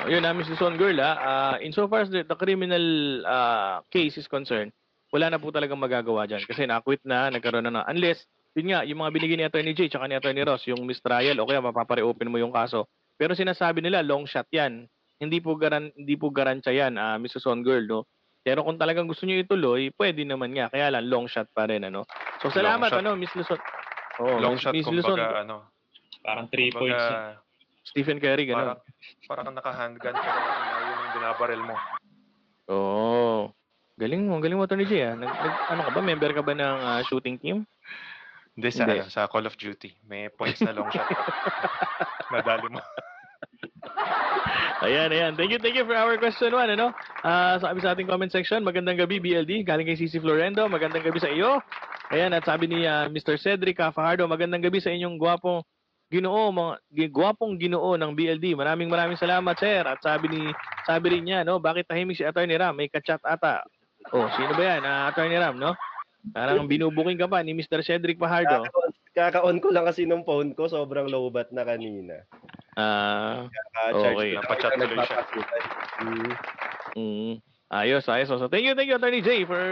[0.00, 0.58] Oh, yun na, Mrs.
[0.58, 2.82] Son Girl, ah, uh, insofar as the, the criminal
[3.22, 4.72] uh, case is concerned,
[5.12, 6.42] wala na po talagang magagawa dyan.
[6.46, 7.82] Kasi na-quit na, nagkaroon na na.
[7.86, 11.38] Unless, yun nga, yung mga binigay ni Attorney J at ni Attorney Ross, yung mistrial,
[11.38, 12.88] o kaya mapapare-open mo yung kaso.
[13.20, 14.88] Pero sinasabi nila, long shot yan.
[15.20, 17.44] Hindi po, garan, hindi po garantya yan, uh, Mrs.
[17.44, 18.00] Son Girl, no?
[18.40, 20.72] Pero kung talagang gusto niyo ituloy, pwede naman nga.
[20.72, 22.08] Kaya lang, long shot pa rin, ano?
[22.40, 23.60] So, salamat, ano, Miss Luzon.
[24.16, 25.20] Oh, long shot, Miss Luzon.
[25.20, 25.68] Kumbaga, ano,
[26.24, 27.04] parang 3 points.
[27.84, 28.76] Stephen Curry, gano'n.
[28.76, 28.80] Parang,
[29.28, 31.74] parang naka-handgun, pero yun yung binabaril mo.
[32.70, 32.80] Oo.
[32.80, 33.40] Oh.
[34.00, 35.14] Galing mo, galing mo, Tony J, ah.
[35.16, 37.68] Nag, nag, ano ka ba, member ka ba ng uh, shooting team?
[38.56, 39.04] Hindi, sa, Hindi.
[39.04, 39.92] Ano, sa Call of Duty.
[40.08, 41.04] May points na long shot.
[42.32, 42.80] Nadali mo.
[44.84, 45.32] ayan, ayan.
[45.36, 46.92] Thank you, thank you for our question one, ano?
[47.20, 49.64] Uh, sabi sa ating comment section, magandang gabi, BLD.
[49.64, 51.60] Galing kay Cici Florendo, magandang gabi sa iyo.
[52.10, 53.38] Ayan, at sabi ni uh, Mr.
[53.38, 55.62] Cedric Fajardo, magandang gabi sa inyong gwapong
[56.10, 56.74] ginoo, mga
[57.14, 58.58] gwapong ginoo ng BLD.
[58.58, 59.86] Maraming maraming salamat, sir.
[59.86, 60.42] At sabi ni
[60.82, 62.74] sabi rin niya, no, bakit tahimik si Attorney Ram?
[62.74, 63.62] May kachat ata.
[64.10, 64.82] Oh, sino ba yan?
[64.82, 65.78] Uh, Attorney Ram, no?
[66.34, 67.80] Parang binubuking ka pa ni Mr.
[67.80, 68.66] Cedric Fajardo.
[69.14, 72.26] Kaka-on ko lang kasi ng phone ko, sobrang low bat na kanina.
[72.78, 73.50] Ah,
[73.90, 74.38] uh, okay.
[74.38, 75.18] Napachat tuloy siya.
[76.00, 76.32] Mm.
[76.94, 77.34] Mm.
[77.70, 78.26] Ayos, ayos.
[78.26, 79.62] So, thank you, thank you, Attorney Jay, for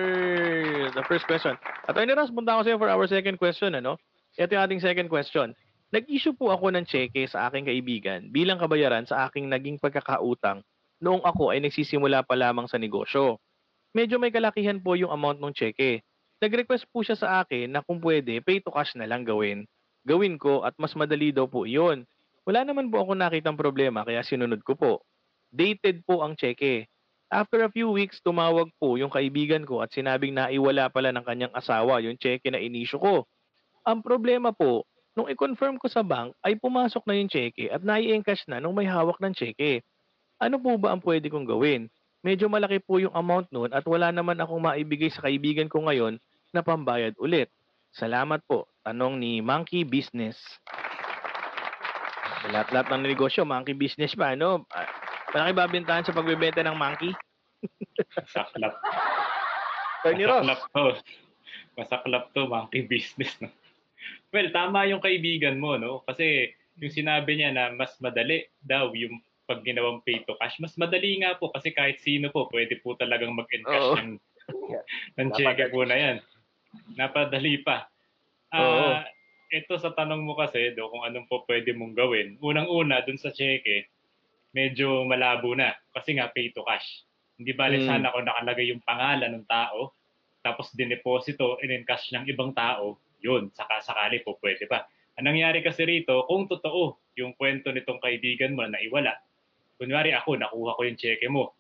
[0.95, 1.59] the first question.
[1.91, 3.99] Attorney Ross, punta ako sa iyo for our second question, ano?
[4.39, 5.51] Ito yung ating second question.
[5.91, 10.63] Nag-issue po ako ng cheque sa aking kaibigan bilang kabayaran sa aking naging pagkakautang
[11.03, 13.39] noong ako ay nagsisimula pa lamang sa negosyo.
[13.95, 16.05] Medyo may kalakihan po yung amount ng cheque.
[16.39, 19.67] Nag-request po siya sa akin na kung pwede, pay to cash na lang gawin.
[20.07, 22.07] Gawin ko at mas madali daw po iyon.
[22.49, 24.93] Wala naman po ako nakitang problema kaya sinunod ko po.
[25.53, 26.89] Dated po ang cheque.
[27.29, 31.53] After a few weeks, tumawag po yung kaibigan ko at sinabing naiwala pala ng kanyang
[31.53, 33.29] asawa yung cheque na inisyo ko.
[33.85, 38.49] Ang problema po, nung i-confirm ko sa bank ay pumasok na yung cheque at nai-encash
[38.49, 39.85] na nung may hawak ng cheque.
[40.41, 41.93] Ano po ba ang pwede kong gawin?
[42.25, 46.17] Medyo malaki po yung amount noon at wala naman akong maibigay sa kaibigan ko ngayon
[46.57, 47.53] na pambayad ulit.
[47.93, 48.73] Salamat po.
[48.89, 50.41] Tanong ni Monkey Business.
[52.46, 54.62] Lahat-lahat ng negosyo, monkey business pa, ano?
[54.70, 54.87] Ah,
[55.35, 57.11] malaki babintahan sa pagbebenta ng monkey?
[58.14, 58.74] Masaklap.
[60.07, 60.46] Tony Ross.
[60.46, 60.87] Masaklap to.
[61.74, 63.35] Masaklap to, monkey business.
[63.42, 63.51] No?
[64.31, 66.07] Well, tama yung kaibigan mo, no?
[66.07, 70.77] Kasi yung sinabi niya na mas madali daw yung pag ginawang pay to cash, mas
[70.77, 74.20] madali nga po kasi kahit sino po pwede po talagang mag-encash ng,
[75.16, 76.16] ng cheque po na yan.
[76.94, 77.88] Napadali pa.
[78.53, 79.01] Uh,
[79.49, 82.37] ito sa tanong mo kasi do kung anong po pwede mong gawin.
[82.41, 83.89] Unang-una dun sa cheque,
[84.53, 87.05] medyo malabo na kasi nga pay to cash.
[87.39, 87.87] Hindi bale mm.
[87.87, 89.97] sana kung nakalagay yung pangalan ng tao
[90.43, 94.87] tapos dineposito in cash ng ibang tao, yun, saka sakali po pwede pa.
[95.19, 99.19] Ang nangyari kasi rito, kung totoo yung kwento nitong kaibigan mo na naiwala,
[99.77, 101.53] kunwari ako, nakuha ko yung cheque mo.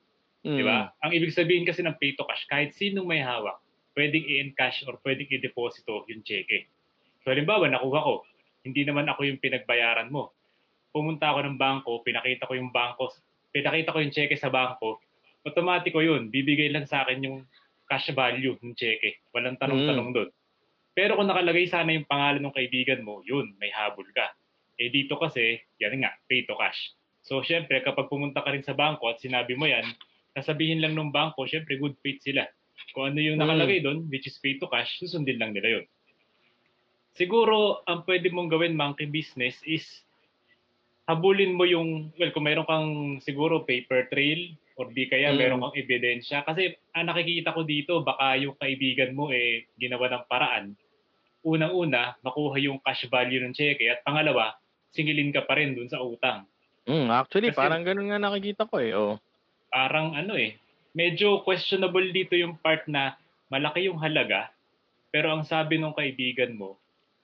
[0.46, 0.56] Mm.
[0.56, 0.94] Di ba?
[1.02, 3.58] Ang ibig sabihin kasi ng pay to cash, kahit sinong may hawak,
[3.98, 6.70] pwedeng i-encash or pwedeng i-deposito yung cheque.
[7.28, 8.24] So halimbawa, nakuha ko,
[8.64, 10.32] hindi naman ako yung pinagbayaran mo.
[10.96, 13.12] Pumunta ako ng bangko, pinakita ko yung bangko,
[13.52, 14.96] pinakita ko yung cheque sa bangko,
[15.44, 17.44] automatiko yun, bibigay lang sa akin yung
[17.84, 19.20] cash value ng cheque.
[19.36, 20.16] Walang tanong-tanong mm.
[20.16, 20.30] doon.
[20.96, 24.32] Pero kung nakalagay sana yung pangalan ng kaibigan mo, yun, may habol ka.
[24.80, 26.96] Eh dito kasi, yan nga, pay to cash.
[27.20, 29.84] So syempre, kapag pumunta ka rin sa bangko at sinabi mo yan,
[30.32, 32.48] sasabihin lang ng bangko, syempre good faith sila
[32.96, 33.84] kung ano yung nakalagay mm.
[33.84, 35.84] doon, which is pay to cash, susundin lang nila yun.
[37.18, 39.82] Siguro, ang pwede mong gawin, monkey business, is
[41.10, 45.36] habulin mo yung, well, kung meron kang siguro paper trail, or di kaya mm.
[45.36, 46.46] meron kang ebidensya.
[46.46, 50.78] Kasi ang nakikita ko dito, baka yung kaibigan mo eh ginawa ng paraan.
[51.42, 53.90] Unang-una, makuha yung cash value ng cheque.
[53.90, 54.54] At pangalawa,
[54.94, 56.46] singilin ka pa rin dun sa utang.
[56.86, 58.94] Mm, actually, Kasi, parang ganun nga nakikita ko eh.
[58.94, 59.18] Oh.
[59.74, 60.54] Parang ano eh,
[60.94, 63.18] medyo questionable dito yung part na
[63.50, 64.54] malaki yung halaga,
[65.10, 66.78] pero ang sabi ng kaibigan mo,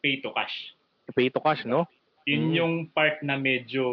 [0.05, 0.77] pay to cash.
[1.17, 1.89] Pay to cash, no?
[2.29, 2.57] Yun mm.
[2.61, 3.85] yung part na medyo,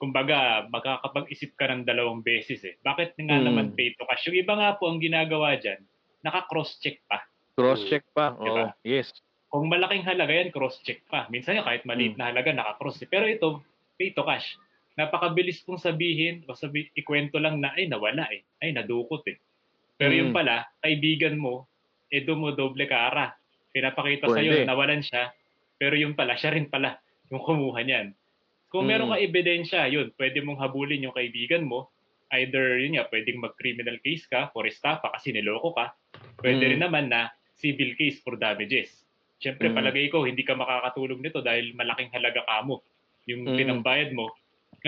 [0.00, 2.80] kumbaga, makakapag-isip ka ng dalawang beses eh.
[2.80, 3.44] Bakit nga mm.
[3.44, 4.24] naman pay to cash?
[4.32, 5.84] Yung iba nga po ang ginagawa dyan,
[6.24, 7.20] naka-cross-check pa.
[7.52, 8.72] Cross-check pa, diba?
[8.72, 9.12] oh, yes.
[9.52, 11.28] Kung malaking halaga yan, cross-check pa.
[11.28, 12.20] Minsan nga kahit maliit mm.
[12.20, 13.04] na halaga, naka-cross.
[13.04, 13.08] Eh.
[13.08, 13.60] Pero ito,
[14.00, 14.56] pay to cash
[14.96, 19.36] napakabilis pong sabihin o sabi, ikwento lang na ay nawala eh, ay nadukot eh.
[20.00, 20.36] Pero yung Mm.
[20.36, 21.68] pala, kaibigan mo,
[22.08, 23.36] eh dumodoble kara.
[23.76, 24.64] Pinapakita Pwede.
[24.64, 25.36] na nawalan siya,
[25.76, 26.96] pero yung pala, siya rin pala
[27.28, 28.16] yung kumuha niyan.
[28.72, 29.12] Kung meron Mm.
[29.12, 31.92] ka ebidensya, yun, pwede mong habulin yung kaibigan mo.
[32.32, 35.92] Either, yun nga, pwedeng mag-criminal case ka for estafa kasi niloko ka.
[36.40, 36.70] Pwede Mm.
[36.72, 37.28] rin naman na
[37.60, 39.04] civil case for damages.
[39.44, 39.76] Siyempre, Mm.
[39.76, 42.80] palagay ko, hindi ka makakatulog nito dahil malaking halaga ka mo.
[43.28, 43.56] Yung Mm.
[43.60, 44.32] pinambayad mo,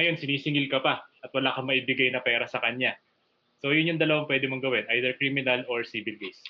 [0.01, 2.96] ngayon sinisingil ka pa at wala kang maibigay na pera sa kanya.
[3.61, 6.40] So, yun yung dalawang pwede mong gawin, either criminal or civil case.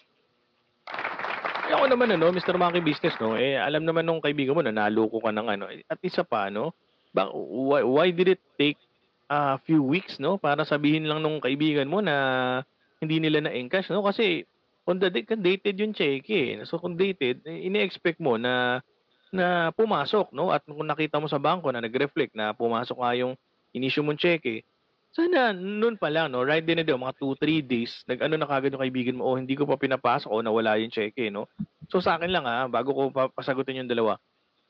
[1.69, 2.57] Eh, ako naman ano, Mr.
[2.57, 5.69] Monkey Business no, eh alam naman nung kaibigan mo na naloko ka ng ano.
[5.69, 6.73] At isa pa no,
[7.13, 8.81] ba, why, why did it take
[9.29, 12.65] a few weeks no para sabihin lang nung kaibigan mo na
[13.05, 14.49] hindi nila na encash no kasi
[14.89, 16.57] on the date dated yung check eh.
[16.65, 18.81] So kung dated, eh, ini-expect mo na
[19.29, 23.37] na pumasok no at kung nakita mo sa bangko na nag-reflect na pumasok nga yung
[23.77, 24.65] inisyu mong cheque,
[25.13, 28.73] sana noon pa lang, no, right din na daw, mga 2-3 days, nag-ano na kagad
[28.77, 31.49] yung kaibigan mo, oh, hindi ko pa pinapasok, o nawala yung cheque, no?
[31.89, 34.21] So sa akin lang ha, bago ko pa- pasagutin yung dalawa,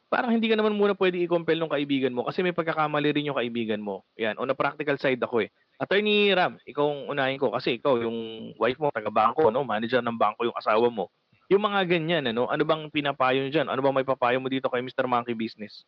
[0.08, 3.36] parang hindi ka naman muna pwede i-compel ng kaibigan mo kasi may pagkakamali rin yung
[3.36, 4.08] kaibigan mo.
[4.16, 5.52] Yan, on the practical side ako eh.
[5.76, 9.62] Attorney Ram, ikaw ang unahin ko kasi ikaw yung wife mo, taga-bangko, no?
[9.62, 11.12] Manager ng bangko yung asawa mo.
[11.48, 13.68] Yung mga ganyan, ano, ano bang pinapayo nyo dyan?
[13.72, 15.08] Ano bang may papayo mo dito kay Mr.
[15.08, 15.84] Monkey Business?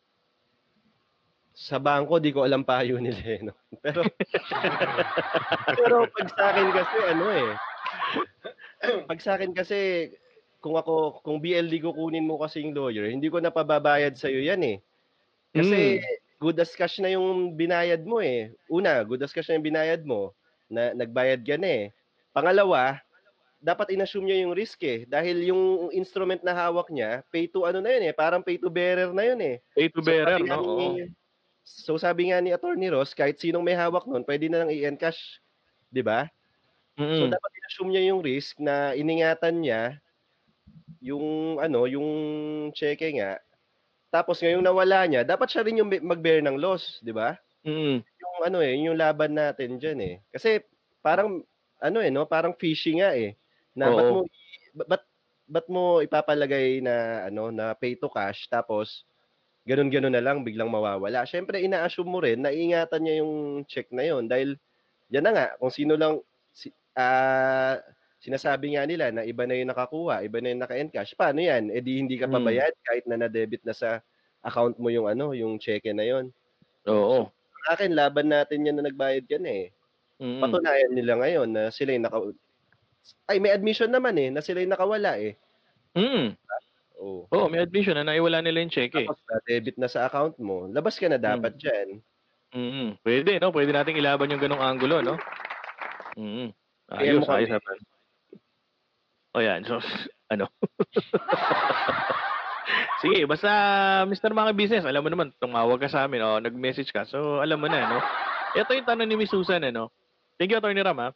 [1.51, 3.41] Sa bangko, di ko alam payo nila eh.
[3.43, 3.53] No?
[3.83, 4.01] Pero,
[5.75, 7.49] pero pag sa akin kasi, ano eh.
[9.07, 10.09] Pag sa akin kasi,
[10.63, 14.63] kung ako, kung BLD ko kunin mo kasi yung lawyer, hindi ko napababayad sa'yo yan
[14.63, 14.77] eh.
[15.51, 15.99] Kasi,
[16.39, 18.55] good as cash na yung binayad mo eh.
[18.71, 20.31] Una, good as cash na yung binayad mo.
[20.71, 21.83] Na, nagbayad ka na eh.
[22.31, 23.03] Pangalawa,
[23.61, 25.05] dapat inassume niya yung risk eh.
[25.05, 28.13] Dahil yung instrument na hawak niya, pay to ano na yun eh.
[28.15, 29.55] Parang pay to bearer na yun eh.
[29.77, 30.57] Pay to So, bearer, no?
[30.57, 30.95] Oo.
[31.71, 35.39] So sabi nga ni Attorney Ross, kahit sinong may hawak nun, pwede na lang i-encash.
[35.91, 36.27] 'Di ba?
[36.99, 37.31] So Mm.
[37.31, 39.81] dapat i-assume niya yung risk na iningatan niya
[41.01, 42.07] yung ano, yung
[42.77, 43.41] cheque nga.
[44.13, 47.39] Tapos ngayong nawala niya, dapat siya rin yung be- mag-bear ng loss, 'di ba?
[47.65, 48.03] Mm.
[48.03, 50.15] Yung ano eh, yung laban natin diyan eh.
[50.29, 50.61] Kasi
[51.01, 51.41] parang
[51.81, 53.33] ano eh no, parang fishy nga eh.
[53.73, 54.13] Na ba't Oo.
[54.13, 55.03] mo i- ba- ba't
[55.51, 59.03] ba't mo ipapalagay na ano na pay to cash tapos
[59.65, 61.25] ganun-ganun na lang biglang mawawala.
[61.29, 64.57] Syempre ina-assume mo rin na ingatan niya yung check na yon dahil
[65.13, 66.21] yan na nga kung sino lang
[66.53, 67.77] si, ah,
[68.21, 71.17] sinasabi nga nila na iba na yung nakakuha, iba na yung naka-encash.
[71.17, 71.73] Paano yan?
[71.73, 74.01] Eh di hindi ka pabayad kahit na na-debit na sa
[74.45, 76.29] account mo yung ano, yung cheque na yon.
[76.85, 77.29] Oo.
[77.65, 79.67] Sa akin laban natin yan na nagbayad ka na eh.
[80.21, 80.37] Mm.
[80.37, 82.21] Patunayan nila ngayon na sila yung naka
[83.25, 85.33] ay may admission naman eh na sila yung nakawala eh.
[85.97, 86.37] Mm.
[86.37, 86.70] Oh.
[87.01, 89.09] Oo, may admission na naiwala nila yung cheque.
[89.09, 91.57] Tapos na debit na sa account mo, labas ka na dapat.
[92.53, 93.01] Mm.
[93.01, 93.49] Pwede, no?
[93.49, 95.17] Pwede nating ilaban yung ganong angulo, no?
[96.13, 96.53] Mm.
[96.91, 97.77] Kaya Ayos, ayos naman.
[99.33, 99.81] O yan, so,
[100.33, 100.45] ano?
[103.01, 103.49] Sige, basta
[104.05, 104.29] Mr.
[104.29, 107.65] Mga Business, alam mo naman, tumawag ka sa amin, o nag-message ka, so alam mo
[107.65, 107.97] na, no?
[108.53, 109.89] Ito yung tanong ni Miss Susan, ano?
[110.37, 110.77] Thank you, Atty.
[110.77, 111.09] Ram, ha?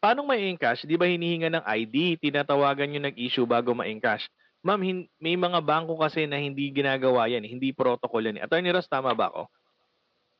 [0.00, 0.86] Paano may encash?
[0.86, 2.22] Di ba hinihinga ng ID?
[2.22, 4.30] Tinatawagan yung nag-issue bago ma-encash.
[4.66, 8.42] Ma'am, hin- may mga bangko kasi na hindi ginagawa yan, eh, hindi protocol yan.
[8.42, 8.42] eh.
[8.42, 9.46] Attorney Ross, tama ba ako?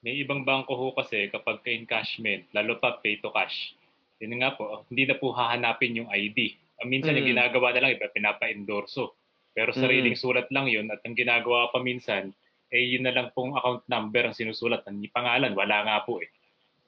[0.03, 3.79] May ibang bangko ho kasi kapag ka-encashment, lalo pa pay to cash,
[4.19, 6.59] yun nga po, hindi na po hahanapin yung ID.
[6.83, 7.33] Ang minsan yung Mm.
[7.33, 9.15] ginagawa na lang, iba pinapa-endorso.
[9.55, 12.35] Pero sariling sulat lang yun at ang ginagawa pa minsan,
[12.69, 14.83] eh yun na lang pong account number ang sinusulat.
[14.85, 16.29] Ang pangalan, wala nga po eh.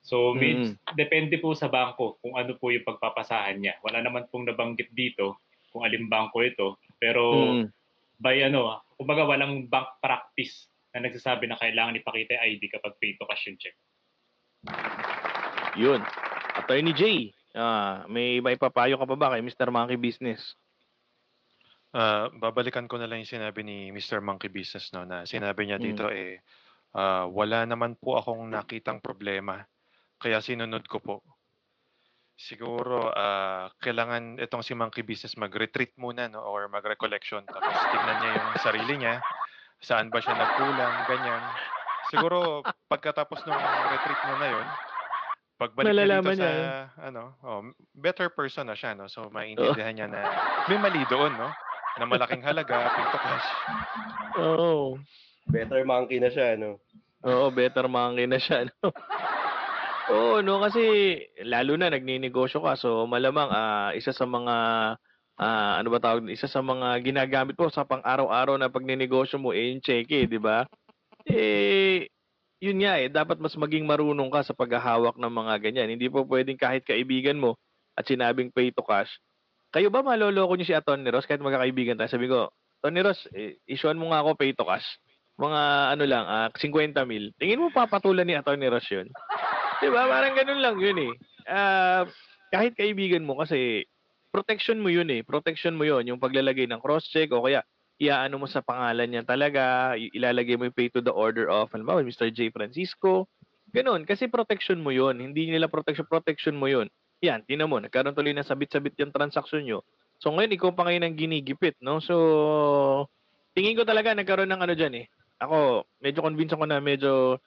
[0.02, 0.52] So, may,
[0.94, 3.78] depende po sa bangko kung ano po yung pagpapasahan niya.
[3.80, 6.76] Wala naman pong nabanggit dito kung alin bangko ito.
[6.98, 7.22] Pero
[7.54, 7.66] Mm.
[8.18, 13.14] by ano, kumbaga walang bank practice na nagsasabi na kailangan ipakita yung ID kapag pay
[13.14, 13.76] to cash yung check.
[15.78, 16.02] Yun.
[16.58, 17.02] Attorney J,
[17.54, 19.70] ah, may may papayo ka pa ba kay Mr.
[19.70, 20.58] Monkey Business?
[21.94, 24.20] Ah, babalikan ko na lang yung sinabi ni Mr.
[24.20, 25.84] Monkey Business no na sinabi niya Mm.
[25.86, 26.42] dito eh
[26.92, 29.62] ah, wala naman po akong nakitang problema
[30.18, 31.16] kaya sinunod ko po.
[32.38, 38.30] Siguro ah, kailangan itong si Monkey Business mag-retreat muna no or mag-recollection tapos tignan niya
[38.38, 39.14] yung sarili niya
[39.82, 41.42] saan ba siya nagkulang ganyan.
[42.14, 44.66] Siguro pagkatapos ng retreat niya na yun
[45.58, 46.70] pagbalik niya Malalaman dito sa niya
[47.02, 50.22] ano oh, better person na siya no so maintindihan niya na
[50.70, 51.50] may mali doon no
[51.98, 53.48] na malaking halaga, pay to cash.
[54.38, 54.74] Oo.
[55.50, 56.78] Better monkey na siya, no?
[57.26, 58.94] Oo, better monkey na siya, no?
[60.08, 60.82] Oo, no, kasi
[61.44, 64.56] lalo na nagninegosyo ka, so malamang ah, isa sa mga
[65.36, 69.68] ah, ano ba tawag, isa sa mga ginagamit mo sa pang-araw-araw na pagninegosyo mo eh
[69.68, 70.64] yung cheque, di ba?
[71.28, 72.08] Eh
[72.58, 75.94] yun nga eh, dapat mas maging marunong ka sa paghahawak ng mga ganyan.
[75.94, 77.54] Hindi po pwedeng kahit kaibigan mo
[77.94, 79.10] at sinabing pay to cash,
[79.70, 81.04] kayo ba maloloko niyo si Atty.
[81.12, 82.10] Ross kahit magkakaibigan tayo?
[82.10, 82.48] Sabi ko,
[82.80, 84.86] Tony Ross, eh, isuan mo nga ako pay to cash.
[85.38, 85.60] Mga
[85.94, 87.30] ano lang, ah, 50 mil.
[87.36, 88.56] Tingin mo papatulan ni Atty.
[88.66, 89.06] Ross yun?
[89.82, 90.02] Diba?
[90.08, 91.12] Parang ganun lang yun eh.
[91.48, 92.04] Ah,
[92.50, 93.84] kahit kaibigan mo kasi
[94.32, 95.24] protection mo yun eh.
[95.24, 96.06] Protection mo yun.
[96.08, 97.64] Yung paglalagay ng cross-check o kaya
[97.98, 101.98] iaano mo sa pangalan niya talaga, ilalagay mo yung pay to the order of, ba,
[101.98, 102.30] Mr.
[102.30, 102.54] J.
[102.54, 103.26] Francisco.
[103.74, 104.06] Ganun.
[104.06, 105.18] Kasi protection mo yun.
[105.18, 106.86] Hindi nila protection, protection mo yun.
[107.18, 109.82] Yan, tinan mo, nagkaroon tuloy na sabit-sabit yung transaction nyo.
[110.22, 111.98] So ngayon, ikaw pa ngayon ang ginigipit, no?
[111.98, 112.14] So,
[113.58, 115.06] tingin ko talaga nagkaroon ng ano dyan eh.
[115.42, 117.42] Ako, medyo convinced ako na medyo,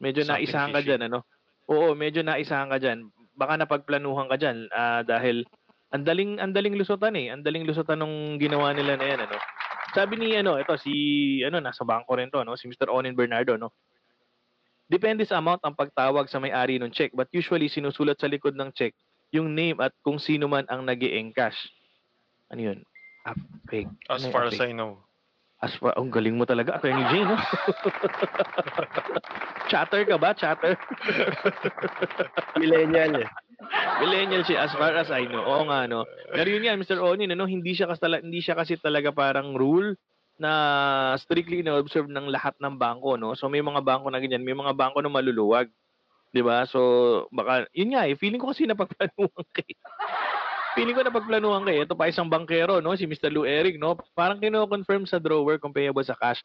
[0.00, 1.24] medyo naisahan ka dyan, ano?
[1.70, 3.08] Oo, medyo naisahan ka dyan.
[3.38, 5.46] Baka napagplanuhan ka dyan ah, dahil
[5.90, 7.30] ang daling, ang daling lusutan eh.
[7.30, 9.38] Ang daling lusutan nung ginawa nila na yan, ano?
[9.90, 10.92] Sabi ni, ano, ito, si,
[11.42, 12.54] ano, nasa bangko rin to, no?
[12.54, 12.90] Si Mr.
[12.90, 13.74] Onin Bernardo, no?
[14.90, 18.74] Depende sa amount ang pagtawag sa may-ari ng check, but usually sinusulat sa likod ng
[18.74, 18.94] check
[19.30, 21.70] yung name at kung sino man ang nag encash
[22.50, 22.78] Ano yun?
[23.22, 23.38] Ah,
[23.70, 23.86] fake.
[24.10, 24.58] As Ano far fake?
[24.58, 24.98] as I know.
[25.60, 27.36] As far, ang galing mo talaga, Attorney Jay, no?
[29.70, 30.32] Chatter ka ba?
[30.32, 30.72] Chatter?
[32.56, 33.28] Millennial eh.
[34.00, 35.44] Millennial siya, as far as I know.
[35.44, 36.08] Oo nga, no?
[36.32, 36.96] Pero yun yan, Mr.
[37.04, 40.00] Onin, ano, hindi siya, kasi, hindi siya kasi talaga parang rule
[40.40, 43.36] na strictly na-observe ng lahat ng bangko, no?
[43.36, 45.68] So, may mga bangko na ganyan, may mga bangko na maluluwag.
[46.30, 46.62] 'Di ba?
[46.64, 46.80] So,
[47.34, 49.74] baka, yun nga eh, feeling ko kasi napagplanuhan kay.
[50.74, 51.82] Feeling ko napagplanuhan kay.
[51.82, 52.94] Ito pa isang bankero, no?
[52.94, 53.30] Si Mr.
[53.32, 53.98] Lou Eric, no?
[54.14, 56.42] Parang kino-confirm sa drawer kung payable sa cash.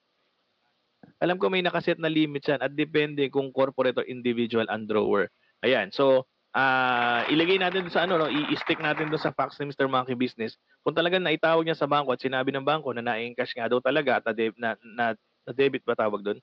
[1.21, 5.29] Alam ko may nakaset na limit yan at depende kung corporate or individual ang drawer.
[5.61, 5.93] Ayan.
[5.93, 8.31] So, ah ilagay natin sa ano, no?
[8.31, 9.85] I-stick natin doon sa fax ni Mr.
[9.85, 10.57] Monkey Business.
[10.81, 14.19] Kung talagang naitawag niya sa bangko at sinabi ng bangko na na-encash nga daw talaga
[14.19, 15.05] at na, na, na,
[15.45, 16.39] na debit ba tawag doon?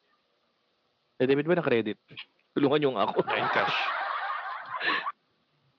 [1.16, 1.99] Na debit ba na credit?
[2.53, 3.25] Tulungan yung ako.
[3.25, 3.77] Na cash.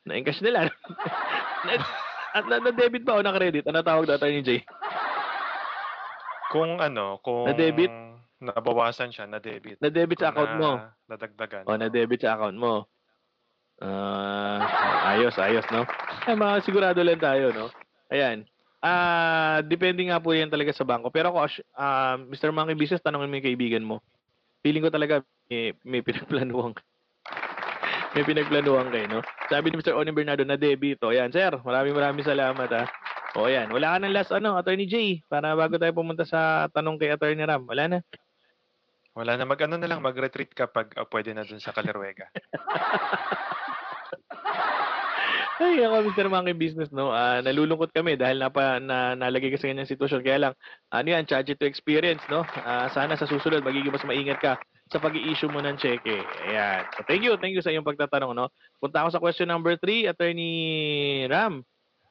[0.04, 0.68] Na-encash nila.
[1.66, 1.72] na,
[2.34, 3.64] at na, na-debit ba o na-credit?
[3.66, 4.60] Ano tawag doon, Attorney Jay?
[6.50, 7.90] Kung ano, kung Na-debit?
[8.38, 9.80] nabawasan siya, na-debit.
[9.80, 10.72] Na-debit sa account mo.
[10.76, 11.64] na- Nadagdagan.
[11.64, 12.92] O, na-debit sa account mo.
[13.80, 14.60] Ah,
[15.10, 15.88] ayos, ayos, no?
[16.24, 17.68] Eh, mga sigurado lang tayo, no?
[18.08, 18.44] Ayan.
[18.80, 21.08] Ah, depende nga po yan talaga sa bangko.
[21.08, 22.52] Pero ako, as- ah, Mr.
[22.52, 24.04] Monkey Business, tanongin mo yung kaibigan mo.
[24.60, 26.84] Feeling ko talaga may, may pinagplanuhan ka.
[28.14, 29.22] May pinagplanuhan kayo, no?
[29.50, 29.98] Sabi ni Mr.
[29.98, 31.02] Onin Bernardo na debit.
[31.02, 31.50] O, yan, sir.
[31.66, 32.86] Maraming maraming salamat, ha.
[33.34, 33.74] O, yan.
[33.74, 35.26] Wala ka ng last, ano, Attorney J.
[35.26, 37.66] Para bago tayo pumunta sa tanong kay Attorney Ram.
[37.66, 37.98] Wala na.
[39.18, 42.30] Wala na, mag-ano na lang, mag-retreat ka pag ah, pwede na dun sa Kalerwega.
[45.62, 46.28] Ay, ako, Mr.
[46.30, 47.14] Monkey Business, no?
[47.14, 50.22] Ah, nalulungkot kami dahil napa, na, nalagay ka sa ganyang sitwasyon.
[50.22, 50.54] Kaya lang,
[50.94, 52.46] ano yan, charge to experience, no?
[52.62, 54.58] Ah, sana sa susunod, magiging mas maingat ka
[54.92, 56.20] sa pag issue mo ng cheque.
[56.50, 56.84] Ayan.
[56.98, 57.34] So, thank you.
[57.40, 58.52] Thank you sa iyong pagtatanong, no?
[58.78, 60.54] Punta ako sa question number 3, Attorney
[61.32, 61.64] Ram.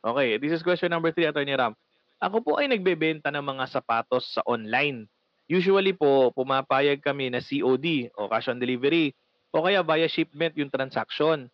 [0.03, 1.77] Okay, this is question number 3, Attorney Ram.
[2.23, 5.11] Ako po ay nagbebenta ng mga sapatos sa online.
[5.51, 9.11] Usually po, pumapayag kami na COD o cash on delivery
[9.53, 11.51] o kaya via shipment yung transaction.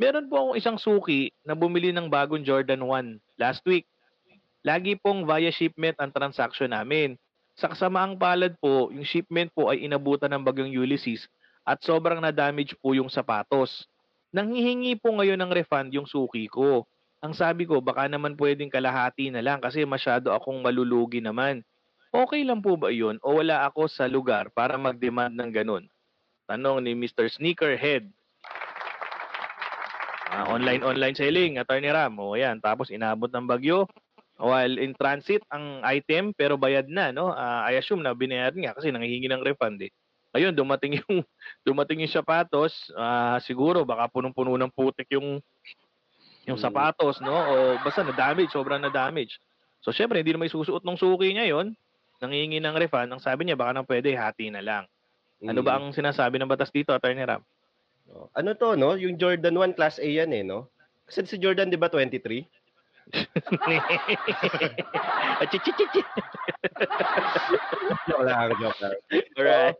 [0.00, 3.86] Meron po akong isang suki na bumili ng bagong Jordan 1 last week.
[4.62, 7.18] Lagi pong via shipment ang transaction namin.
[7.52, 11.28] Sa kasamaang palad po, yung shipment po ay inabutan ng bagyong Ulysses
[11.62, 13.84] at sobrang na-damage po yung sapatos.
[14.32, 16.88] Nanghihingi po ngayon ng refund yung suki ko.
[17.22, 21.60] Ang sabi ko, baka naman pwedeng kalahati na lang kasi masyado akong malulugi naman.
[22.12, 25.84] Okay lang po ba yun o wala ako sa lugar para mag-demand ng ganun?
[26.48, 27.28] Tanong ni Mr.
[27.30, 28.08] Sneakerhead.
[30.32, 32.16] Ah, online online selling, Attorney Ram.
[32.16, 33.84] O yan, tapos inabot ng bagyo
[34.40, 37.30] while in transit ang item pero bayad na, no?
[37.30, 39.92] Ah, I assume na binayaran nga kasi nanghihingi ng refund eh.
[40.32, 41.20] Ayun, dumating yung
[41.62, 45.38] dumating yung sapatos, ah, siguro baka punong-puno ng putik yung
[46.42, 46.64] yung Mm.
[46.64, 47.30] sapatos, no?
[47.34, 47.54] O
[47.86, 49.38] basta na damage, sobrang na damage.
[49.78, 51.74] So syempre hindi na may susuot ng suki niya 'yon.
[52.18, 54.84] Nanghihingi ng refund, ang sabi niya baka nang pwede hati na lang.
[55.42, 57.42] Ano ba ang sinasabi ng batas dito, Attorney Ram?
[58.14, 58.94] Oh, Ano to, no?
[58.94, 60.70] Yung Jordan 1 Class A yan eh, no?
[61.02, 62.46] Kasi si Jordan, di ba, 23?
[68.08, 68.94] Joke lang, joke lang.
[69.36, 69.78] Alright.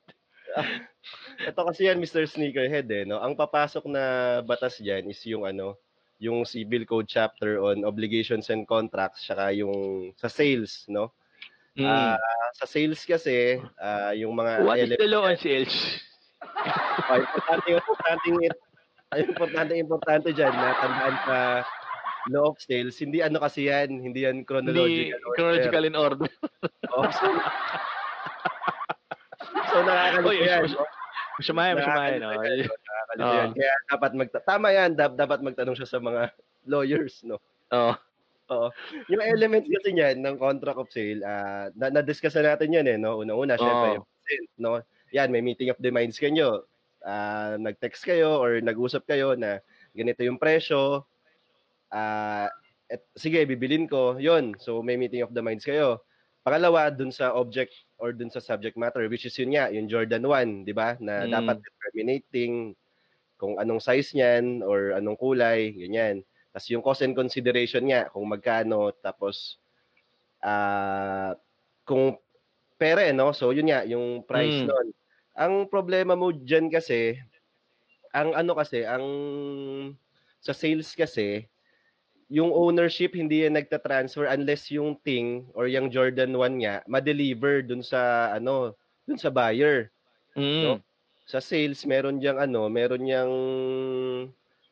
[1.42, 2.26] Ito kasi yan, Mr.
[2.28, 3.18] Sneakerhead, eh, no?
[3.18, 4.04] Ang papasok na
[4.44, 5.78] batas dyan is yung ano,
[6.22, 11.10] yung Civil Code chapter on obligations and contracts, saka yung sa sales, no?
[11.74, 11.88] Mm.
[11.88, 12.20] Ah,
[12.52, 15.72] sa sales kasi, ah, yung mga What is element- the law on sales?
[16.42, 18.28] Ah, importante, importante,
[19.12, 21.36] importante, importante dyan na tandaan sa
[22.28, 25.18] law of sales, hindi ano kasi yan, hindi yan Hindi chronological.
[25.18, 25.34] order.
[25.34, 26.28] chronological in order.
[26.92, 27.24] Oh, so,
[29.64, 30.62] so nakakalito Oy, yan.
[30.62, 31.00] mas-
[31.32, 32.18] Masamayan, masamayan.
[32.20, 32.28] No?
[32.28, 32.74] Nakakalito
[33.16, 33.50] yan.
[33.56, 36.28] Kaya dapat magta tama yan, dap- dapat magtanong siya sa mga
[36.64, 37.40] lawyers, no?
[37.72, 37.94] Oo.
[38.52, 38.68] Oo.
[39.08, 42.98] Yung elements kasi niyan ng contract of sale, ah, na na-discuss na natin 'yan eh,
[43.00, 43.16] no?
[43.16, 43.96] Una-una, syempre, Oo.
[43.96, 44.72] yung percent, no?
[45.10, 46.68] Yan, may meeting of the minds kayo.
[47.00, 51.08] Ah, nag-text kayo or nag-usap kayo na ganito yung presyo.
[51.92, 52.48] Ah,
[52.88, 54.16] et, sige, bibilin ko.
[54.16, 54.56] Yun.
[54.56, 56.00] So, may meeting of the minds kayo.
[56.42, 57.70] Pangalawa, dun sa object
[58.00, 60.96] or dun sa subject matter, which is yun nga, yung Jordan 1, di ba?
[60.98, 61.28] Na Mm.
[61.28, 62.74] dapat determinating
[63.38, 66.22] kung anong size niyan or anong kulay, ganyan.
[66.54, 69.58] Tapos yung cost and consideration nga, kung magkano, tapos
[70.44, 71.34] ah
[71.88, 72.18] kung
[72.80, 73.32] pera eh, no?
[73.36, 74.68] So yun nga, yung price Mm.
[74.68, 74.92] nun.
[75.38, 77.16] Ang problema mo dyan kasi,
[78.16, 79.04] ang ano kasi, ang
[80.42, 81.46] sa sales kasi,
[82.32, 87.84] yung ownership hindi yan nagta-transfer unless yung thing or yung Jordan 1 nga ma-deliver dun
[87.84, 88.72] sa ano,
[89.04, 89.92] dun sa buyer.
[90.32, 90.80] Mm.
[91.28, 93.34] Sa sales meron diyang ano, meron diyang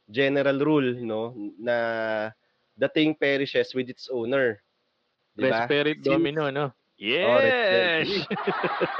[0.08, 1.76] general rule no na
[2.80, 4.64] the thing perishes with its owner.
[5.36, 5.68] Di ba?
[5.68, 6.72] Spirit Since- Domino, no?
[6.72, 8.08] Oh, Yes!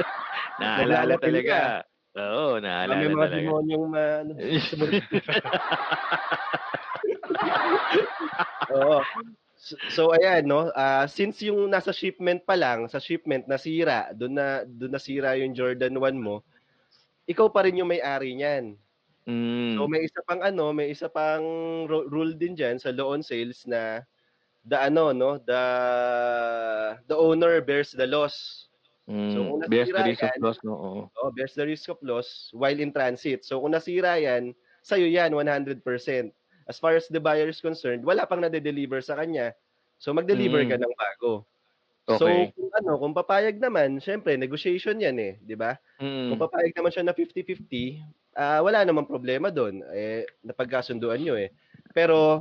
[0.60, 1.56] naalala Naalala talaga.
[2.18, 3.38] Oo, May naalala mga talaga.
[3.38, 4.32] demonyong ma, ano,
[8.74, 8.98] Oo.
[9.60, 14.40] So, so ayan no, ah since yung nasa shipment pa lang, sa shipment nasira, doon
[14.40, 16.40] na doon nasira yung Jordan 1 mo,
[17.28, 18.74] ikaw pa rin yung may-ari niyan.
[19.28, 19.76] Mm.
[19.76, 21.44] So may isa pang ano, may isa pang
[21.86, 24.00] ru- rule din diyan sa law on sales na
[24.64, 25.62] the ano no, the
[27.06, 28.66] the owner bears the loss.
[29.10, 29.32] Mm.
[29.34, 30.72] so kung nasira risk of yan- loss, no?
[30.72, 31.00] Oo.
[31.18, 33.42] Oh, bears the risk of loss while in transit.
[33.42, 35.82] So kung nasira yan, sa'yo yan 100%.
[36.64, 39.50] As far as the buyer is concerned, wala pang nade-deliver sa kanya.
[39.98, 40.70] So mag-deliver Mm.
[40.70, 41.42] ka ng bago.
[42.06, 42.16] Okay.
[42.16, 45.74] So kung ano, kung papayag naman, syempre negotiation 'yan eh, 'di ba?
[45.98, 46.30] Mm.
[46.30, 48.00] Kung papayag naman siya na 50-50,
[48.32, 49.82] ah wala namang problema doon.
[49.90, 51.50] Eh napagkasunduan niyo eh.
[51.90, 52.40] Pero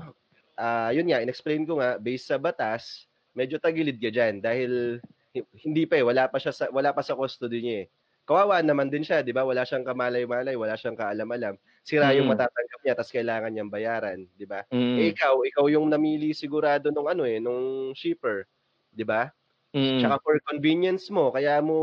[0.55, 5.18] ah yun nga, inexplain ko nga based sa batas, medyo tagilid ka diyan dahil hi-
[5.38, 7.88] hindi pa eh, wala pa siya sa wala pa sa custody niya eh.
[8.25, 9.41] Kawawa naman din siya, 'di ba?
[9.45, 11.57] Wala siyang kamalay-malay, wala siyang kaalam-alam.
[11.86, 12.30] Sira yung Mm.
[12.30, 14.65] matatanggap niya tapos kailangan niyang bayaran, 'di ba?
[14.71, 14.89] Mm.
[14.97, 18.45] Eh ikaw, ikaw yung namili sigurado nung ano eh, nung shipper,
[18.93, 19.30] 'di ba?
[19.73, 20.13] Mm.
[20.13, 21.80] Tsaka for convenience mo, kaya mo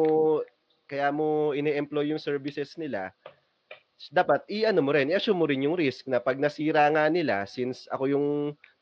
[0.90, 3.12] kaya mo ini-employ yung services nila,
[4.14, 7.86] dapat i-ano mo rin, i-assume mo rin yung risk na pag nasira nga nila, since
[7.92, 8.28] ako yung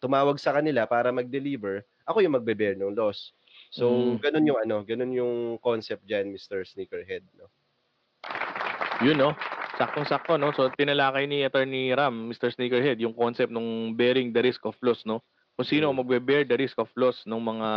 [0.03, 3.33] tumawag sa kanila para mag-deliver, ako yung magbe-bear ng loss.
[3.75, 4.23] So, Mm.
[4.23, 6.63] ganun yung ano, ganun yung concept diyan, Mr.
[6.63, 7.51] Sneakerhead, no.
[9.03, 9.35] Yun, no?
[9.75, 10.55] Saktong-sakto, no?
[10.55, 12.55] So, tinalakay ni Attorney Ram, Mr.
[12.55, 15.27] Sneakerhead, yung concept nung bearing the risk of loss, no?
[15.59, 16.07] Kung sino ang Mm.
[16.07, 17.69] magbe-bear the risk of loss ng mga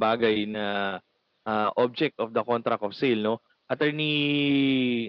[0.00, 0.64] bagay na
[1.42, 3.42] ah, object of the contract of sale, no?
[3.66, 4.14] Attorney,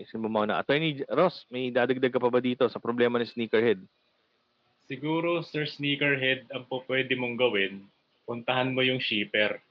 [0.09, 0.59] sino ba mauna?
[0.59, 3.79] Attorney Ross, may dadagdag ka pa ba dito sa problema ni Sneakerhead?
[4.89, 7.85] Siguro, Sir Sneakerhead, ang po pwede mong gawin,
[8.25, 9.61] puntahan mo yung shipper.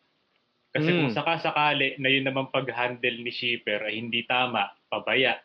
[0.73, 1.17] Kasi kung Mm.
[1.17, 5.37] sakasakali na yun naman pag-handle ni shipper ay hindi tama, pabaya,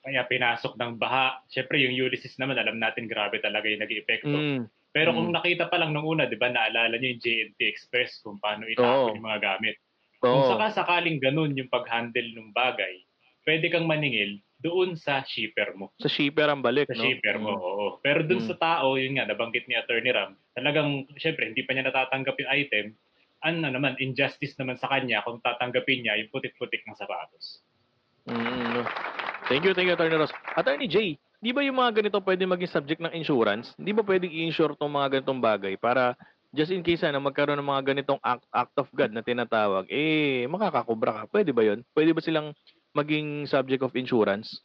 [0.00, 1.42] kaya pinasok ng baha.
[1.50, 4.30] Siyempre, yung Ulysses naman, alam natin grabe talaga yung nag-epekto.
[4.30, 4.70] Mm.
[4.94, 5.16] Pero Mm.
[5.18, 8.70] kung nakita pa lang nung una, di ba, naalala nyo yung JNT Express kung paano
[8.70, 9.16] itapon Oo.
[9.18, 9.76] yung mga gamit.
[10.22, 10.50] Kung Oo.
[10.54, 13.02] sakasakaling ganun yung pag-handle ng bagay,
[13.42, 15.92] pwede kang maningil doon sa shipper mo.
[16.00, 17.02] Sa shipper ang balik, Sa no?
[17.04, 17.60] shipper mo, Mm.
[17.60, 17.86] oo.
[18.00, 18.48] Pero dun Mm.
[18.48, 22.50] sa tao, yun nga, nabanggit ni Attorney Ram, talagang, syempre, hindi pa niya natatanggap yung
[22.54, 22.86] item,
[23.46, 27.62] ano naman, injustice naman sa kanya kung tatanggapin niya yung putik-putik ng sapatos.
[28.26, 28.82] Mm.
[29.46, 30.34] Thank you, thank you, Attorney Ross.
[30.58, 33.70] Attorney Jay, di ba yung mga ganito pwede maging subject ng insurance?
[33.78, 36.18] Di ba pwedeng i-insure tong mga ganitong bagay para
[36.50, 40.50] just in case na magkaroon ng mga ganitong act, act of God na tinatawag, eh,
[40.50, 41.22] makakakubra ka.
[41.30, 41.86] Pwede ba yun?
[41.94, 42.50] Pwede ba silang
[42.90, 44.58] maging subject of insurance?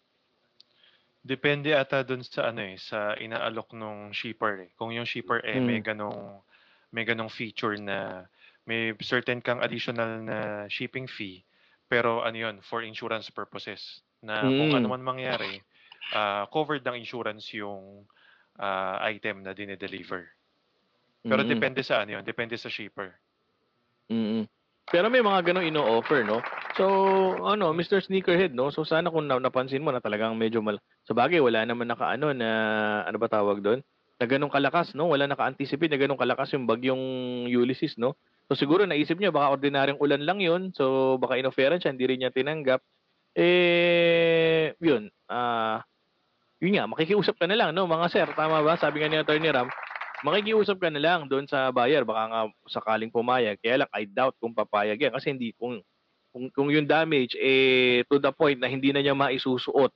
[1.21, 4.69] Depende ata dun sa ano eh, sa inaalok nung shipper eh.
[4.73, 5.85] Kung yung shipper eh may Mm.
[5.85, 6.41] ganong
[6.89, 8.25] may ganong feature na
[8.65, 11.41] may certain kang additional na shipping fee
[11.91, 14.77] pero ano yun for insurance purposes na kung Mm.
[14.79, 15.59] ano man mangyari
[16.13, 18.07] ah, covered ng insurance yung
[18.59, 20.27] ah, item na dinedeliver.
[21.23, 21.49] Pero Mm.
[21.49, 23.15] depende sa ano yun, depende sa shipper.
[24.11, 24.45] Mm.
[24.91, 26.43] Pero may mga ganong ino-offer, no?
[26.75, 26.83] So,
[27.47, 28.03] ano, Mr.
[28.03, 28.67] Sneakerhead, no?
[28.75, 30.83] So, sana kung na- napansin mo na talagang medyo mal...
[31.07, 32.49] Sa bagay, wala naman nakaano na...
[33.07, 33.79] Ano ba tawag doon?
[34.21, 35.09] Na ganong kalakas, no?
[35.09, 37.01] Wala naka-anticipate na ganong kalakas yung bagyong
[37.49, 38.13] Ulysses, no?
[38.45, 40.69] So, siguro naisip niya, baka ordinaryong ulan lang yun.
[40.77, 42.85] So, baka inoferan siya, hindi rin niya tinanggap.
[43.33, 45.09] Eh, yun.
[45.25, 45.81] Ah...
[46.61, 47.89] yun nga, makikiusap ka na lang, no?
[47.89, 48.77] Mga sir, tama ba?
[48.77, 49.65] Sabi nga ni Attorney Ram,
[50.21, 54.37] makikiusap ka na lang doon sa buyer baka nga sakaling pumayag kaya lang I doubt
[54.37, 55.81] kung papayag yan kasi hindi kung
[56.31, 59.91] kung, kung yung damage eh to the point na hindi na niya maisusuot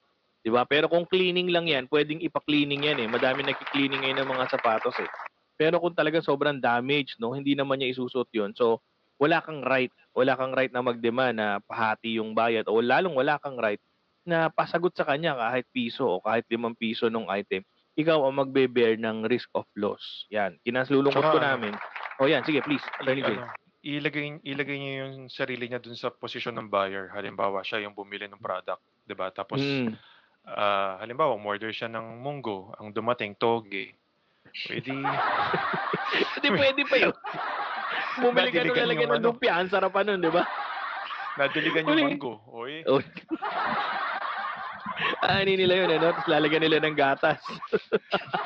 [0.46, 4.30] 'di ba pero kung cleaning lang yan pwedeng ipa-cleaning yan eh madami nagki-cleaning ngayon ng
[4.30, 5.10] mga sapatos eh
[5.56, 8.52] Pero kung talaga sobrang damage, no, hindi naman niya isusot 'yon.
[8.60, 8.84] So,
[9.16, 13.40] wala kang right, wala kang right na mag-demand na pahati yung bayad o lalong wala
[13.40, 13.80] kang right
[14.28, 17.64] na pasagot sa kanya kahit piso o kahit limang piso nung item.
[17.96, 20.28] Ikaw ang magbe-bear ng risk of loss.
[20.28, 21.72] Yan, kinaslulungkot ko namin.
[22.20, 23.40] O yan, sige please, Attorney Jay.
[23.40, 23.48] ano,
[23.80, 27.08] ilagay ilagay niya yung sarili niya dun sa posisyon ng buyer.
[27.16, 29.32] Halimbawa, siya yung bumili ng product, 'di ba?
[29.32, 29.96] Tapos Mm.
[30.50, 33.98] Ah, halimbawa, umorder siya ng munggo, ang dumating toge.
[34.66, 34.94] Pwede
[36.40, 37.16] Hindi pwede pa yun.
[38.24, 39.26] Bumili ka nung lalagyan ng ano.
[39.36, 40.48] lumpia, ang sarap nun, di ba?
[41.36, 42.40] nadiligan yung munggo.
[42.48, 42.80] Oy.
[42.88, 43.04] Oh.
[45.28, 46.16] Ani nila yun, ano?
[46.16, 47.40] Tapos lalagyan nila ng gatas.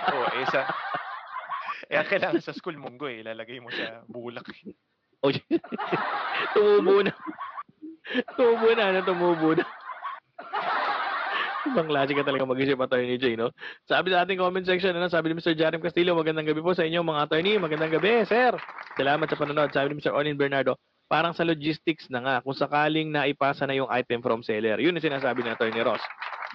[0.10, 0.66] Oh, eh sa
[1.90, 4.46] Eh, ang kailangan sa school munggo eh, ilalagay mo sa bulak.
[5.26, 5.30] O,
[6.54, 7.14] tumubo na.
[8.38, 9.00] tumubo na, ano?
[9.06, 9.66] Tumubo na.
[11.68, 13.52] Ibang klase ka talaga mag-isip, Attorney Jay, no?
[13.84, 15.12] Sabi sa ating comment section, ano?
[15.12, 15.52] Sabi ni Mr.
[15.60, 17.60] Jarim Castillo, magandang gabi po sa inyo, mga attorney.
[17.60, 18.56] Magandang gabi, sir.
[18.96, 19.68] Salamat sa panonood.
[19.76, 20.16] Sabi ni Mr.
[20.16, 20.80] Onin Bernardo,
[21.12, 24.80] parang sa logistics na nga, kung sakaling naipasa na yung item from seller.
[24.80, 26.00] Yun ang sinasabi ni Attorney Ross.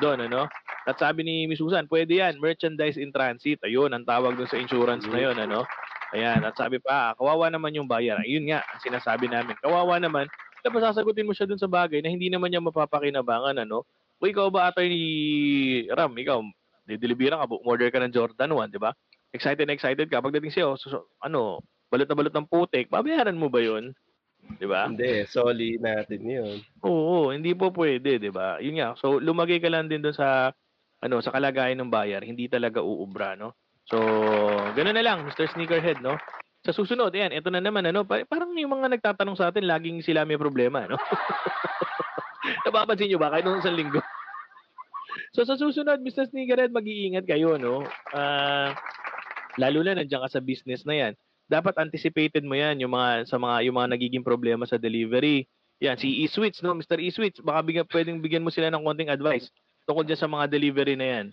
[0.01, 0.49] Doon, ano?
[0.89, 3.61] At sabi ni Miss Susan, pwede yan, merchandise in transit.
[3.61, 5.69] Ayun, ang tawag dun sa insurance na yun, ano?
[6.17, 8.17] Ayan, at sabi pa, kawawa naman yung buyer.
[8.25, 9.59] Ayun nga, ang sinasabi namin.
[9.61, 10.31] Kawawa naman,
[10.65, 13.85] dapat sasagutin mo siya dun sa bagay na hindi naman niya mapapakinabangan, ano?
[14.25, 16.41] O ikaw ba, attorney Ram, ikaw,
[16.89, 18.97] didelibira ka, order ka ng Jordan 1, di ba?
[19.37, 20.25] Excited na excited ka.
[20.25, 21.61] Pagdating sa'yo, so, so, ano,
[21.93, 23.93] balot na balot ng putik, babayaran mo ba yun?
[24.57, 24.89] Di ba?
[24.89, 26.57] Hindi, soli natin yun.
[26.81, 28.61] Oo, hindi po pwede, 'di ba?
[28.61, 28.89] Yun nga.
[29.01, 30.53] So lumagay ka lang din doon sa
[31.05, 33.53] ano, sa kalagayan ng buyer, hindi talaga uubra, no?
[33.85, 34.01] So,
[34.72, 35.53] ganoon na lang, Mr.
[35.53, 36.16] Sneakerhead, no?
[36.64, 40.01] Sa susunod, ayan, ito na naman, ano, pa- parang yung mga nagtatanong sa atin, laging
[40.01, 40.97] sila may problema, no?
[42.64, 44.01] Napapansin nyo ba, kahit nung isang linggo?
[45.35, 46.31] So, sa susunod, Mr.
[46.31, 47.87] Sneakerhead, mag-iingat kayo, no?
[48.15, 48.75] Ah,
[49.61, 51.12] lalo na nandiyan ka sa business na yan.
[51.47, 55.45] Dapat anticipated mo yan, yung mga, sa mga, yung mga nagiging problema sa delivery,
[55.83, 56.73] yan, si E-Switch, no?
[56.73, 56.99] Mr.
[57.03, 59.53] E-Switch, baka bigyan, pwedeng bigyan mo sila ng konting advice
[59.85, 61.27] tungkol dyan sa mga delivery na yan.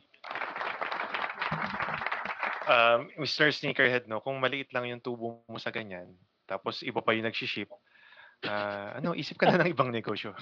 [2.71, 3.51] Um, Mr.
[3.51, 6.07] Sneakerhead, no, kung maliit lang yung tubo mo sa ganyan,
[6.47, 7.67] tapos iba pa yung nag-ship,
[8.47, 10.36] ah, ano, isip ka na ng ibang negosyo.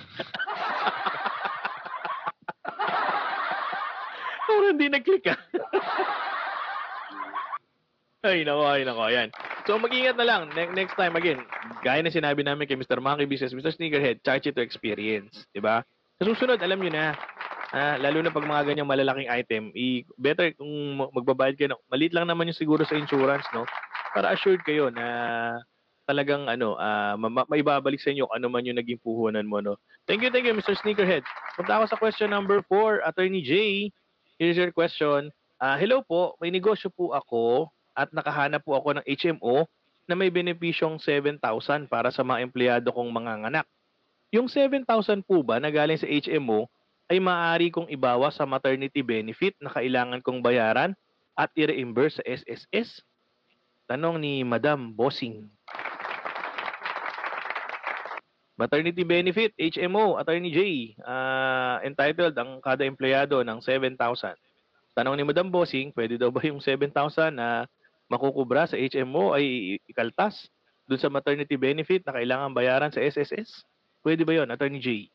[4.59, 5.39] Parang hindi nag-click ah.
[8.27, 9.31] ay, nako, ay, nako, ayan.
[9.63, 10.41] So, mag-ingat na lang.
[10.51, 11.39] Ne- next time, again,
[11.79, 12.99] gaya na sinabi namin kay Mr.
[12.99, 13.71] Monkey Business, Mr.
[13.71, 15.47] Sneakerhead, charge it to experience.
[15.63, 15.79] ba?
[16.19, 17.15] Sa susunod, alam nyo na,
[17.71, 20.67] ah, lalo na pag mga ganyang malalaking item, i- better kung
[20.99, 23.63] ma- magbabayad kayo, ng- maliit lang naman yung siguro sa insurance, no?
[24.11, 25.05] Para assured kayo na
[26.03, 26.75] talagang ano,
[27.15, 29.79] ma- ma- maibabalik sa inyo kung ano man yung naging puhunan mo, no?
[30.03, 30.75] Thank you, thank you, Mr.
[30.75, 31.23] Sneakerhead.
[31.55, 33.87] Punta ako sa question number 4, Attorney J.
[34.39, 35.35] Here's your question.
[35.59, 39.67] Ah, hello po, may negosyo po ako at nakahanap po ako ng HMO
[40.07, 43.67] na may benepisyong 7,000 para sa mga empleyado kong mga anak.
[44.31, 46.71] Yung 7,000 po ba na galing sa HMO
[47.11, 50.95] ay maaari kong ibawa sa maternity benefit na kailangan kong bayaran
[51.35, 53.03] at i-reimburse sa SSS?
[53.91, 55.51] Tanong ni Madam Bossing.
[58.59, 60.59] Maternity benefit, HMO, Attorney J,
[61.07, 63.95] ah, entitled ang kada empleyado ng 7,000.
[64.91, 67.63] Tanong ni Madam Bossing, pwede daw ba yung 7,000 na
[68.11, 70.51] makukubra sa HMO ay ikaltas
[70.83, 73.63] dun sa maternity benefit na kailangan bayaran sa SSS?
[74.03, 75.07] Pwede ba yon Attorney J?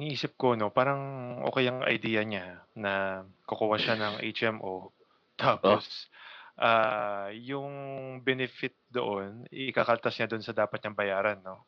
[0.00, 1.02] Niisip ko, no, parang
[1.44, 4.88] okay ang idea niya na kukuha siya ng HMO.
[5.36, 6.08] Tapos,
[6.58, 7.70] ah yung
[8.26, 11.62] benefit doon, ikakaltas niya doon sa dapat niyang bayaran, no?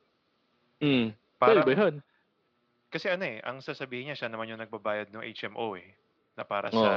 [0.83, 1.97] Pwede Parang, ba yun?
[2.91, 5.95] kasi ano eh, ang sasabihin niya, siya naman yung nagbabayad ng HMO eh,
[6.35, 6.83] na para Oo.
[6.83, 6.93] sa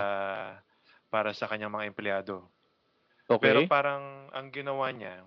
[1.13, 2.49] para sa kanyang mga empleyado.
[3.29, 3.45] Okay.
[3.45, 5.21] Pero parang ang ginawa niya,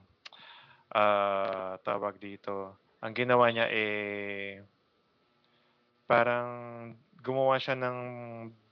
[0.91, 4.61] ah tawag dito, ang ginawa niya eh
[6.07, 6.49] parang
[7.23, 7.99] gumawa siya ng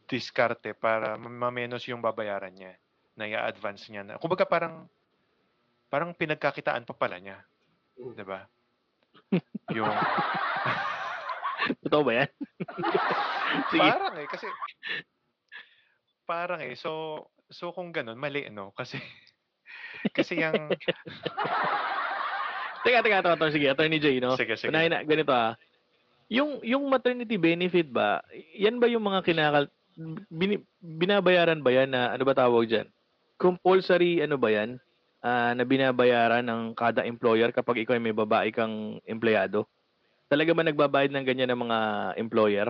[0.06, 2.78] diskarte para ma- mamenos yung babayaran niya
[3.14, 4.18] na i-advance niya na.
[4.18, 4.86] Kumbaga parang
[5.88, 7.38] parang pinagkakitaan pa pala niya.
[7.94, 8.46] 'Di ba?
[9.72, 9.90] yung
[11.86, 12.30] Totoo ba yan?
[13.70, 13.80] Sige.
[13.80, 14.46] parang eh kasi
[16.26, 18.98] parang eh so so kung ganun mali no kasi
[20.16, 20.74] kasi yung
[22.84, 24.36] Teka, teka, teka, teka, sige, Attorney J, no?
[24.36, 25.56] sige sige Unahin na, ganito ah.
[26.28, 28.20] Yung, yung maternity benefit ba,
[28.52, 29.72] yan ba yung mga kinakal...
[30.28, 32.84] Bini, binabayaran ba yan na, ano ba tawag dyan?
[33.38, 34.78] Compulsory, ano ba yan?
[35.24, 39.64] Ah, na binabayaran ng kada employer kapag ikaw ay may babae kang empleyado?
[40.28, 41.78] Talaga ba nagbabayad ng ganyan ng mga
[42.20, 42.68] employer?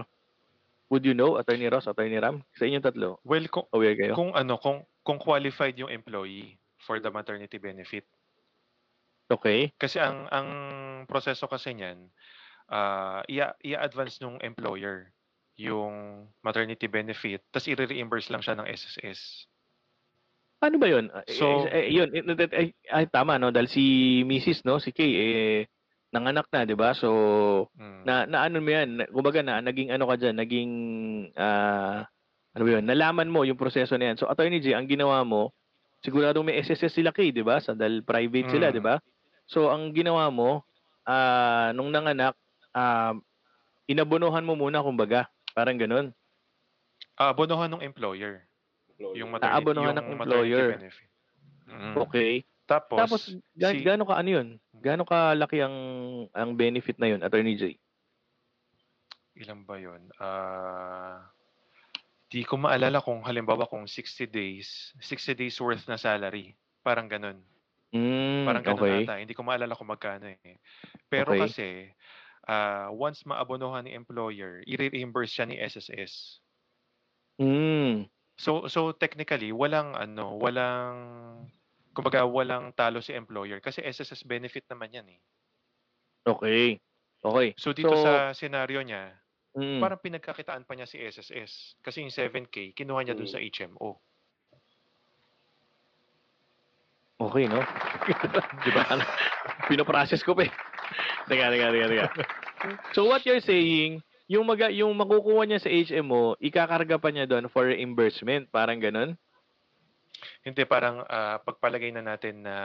[0.93, 2.45] Would you know, Attorney Ross, Attorney Ram?
[2.55, 4.15] Sa inyong tatlo, well kung aware kayo?
[4.15, 8.05] kung ano kung kung qualified yung employee for the maternity benefit.
[9.33, 9.73] Okay.
[9.81, 10.49] Kasi ang ang
[11.09, 12.13] proseso kasi niyan,
[12.71, 15.11] ah, i- i-advance nung employer
[15.57, 19.49] yung maternity benefit, tapos i-reimburse lang siya ng SSS.
[20.65, 21.13] Ano ba 'yun?
[21.13, 23.85] Ah, So- eh, eh, 'yun, eh, eh, eh, ay tama no dahil si
[24.25, 24.65] Mrs.
[24.65, 25.59] no, si Kay eh
[26.09, 26.97] nanganak na, 'di ba?
[26.97, 27.09] So
[27.77, 28.01] Mm.
[28.09, 30.71] na na ano mo 'yan, kumbaga na naging ano ka diyan, naging
[31.37, 32.09] ah
[32.57, 32.85] ano ba 'yun?
[32.89, 34.17] Nalaman mo yung proseso na 'yan.
[34.17, 35.53] So Attorney J, ang ginawa mo,
[36.01, 37.61] siguradong may SSS sila Kay, 'di ba?
[37.61, 38.75] Sa dahil private sila, Mm.
[38.79, 38.97] 'di ba?
[39.45, 40.65] So ang ginawa mo
[41.05, 42.33] ah nung nanganak,
[42.73, 43.13] ah
[43.85, 46.09] inabonohan mo muna kumbaga, parang gano'n.
[47.21, 48.49] Ah, abonohan ng employer
[48.99, 50.69] yung maternity, Aabonohan ng employer.
[50.79, 51.09] benefit.
[51.67, 51.95] Mm.
[51.99, 52.33] Okay.
[52.65, 53.23] Tapos, Tapos
[53.53, 54.49] ga- si- gaano ka ano 'yun?
[54.73, 55.77] Gaano ka laki ang
[56.33, 57.77] ang benefit na 'yun, Attorney J?
[59.35, 59.99] ilan ba yun?
[60.17, 61.27] Ah,
[62.31, 66.55] di ko maalala kung halimbawa kung 60 days, 60 days worth na salary.
[66.81, 67.43] Parang ganun.
[67.91, 69.03] Mm, Parang ganun okay.
[69.03, 69.19] ata.
[69.19, 70.59] Hindi ko maalala kung magkano eh.
[71.11, 71.41] Pero Okay.
[71.43, 71.69] kasi,
[72.47, 76.39] ah, once maabonohan ni employer, i-reimburse siya ni SSS.
[77.35, 78.07] Mm.
[78.35, 80.97] So so technically walang ano, walang
[81.95, 85.21] kumbaga walang talo si employer kasi SSS benefit naman 'yan eh.
[86.27, 86.81] Okay.
[87.23, 87.49] Okay.
[87.55, 89.15] So dito So- sa scenario niya,
[89.55, 89.79] Mm.
[89.79, 94.03] parang pinagkakitaan pa niya si SSS kasi yung 7k kinuha niya dun sa HMO.
[97.23, 97.63] Okay, no?
[98.67, 98.83] Di ba?
[99.71, 100.53] Pinoprocess ko pa eh.
[101.31, 102.07] Teka, teka, teka, teka.
[102.93, 107.53] So what you're saying, yung maga, yung makukuha niya sa HMO, ikakarga pa niya doon
[107.53, 109.17] for reimbursement, parang ganun?
[110.41, 112.57] Hindi parang ah, pagpalagay na natin na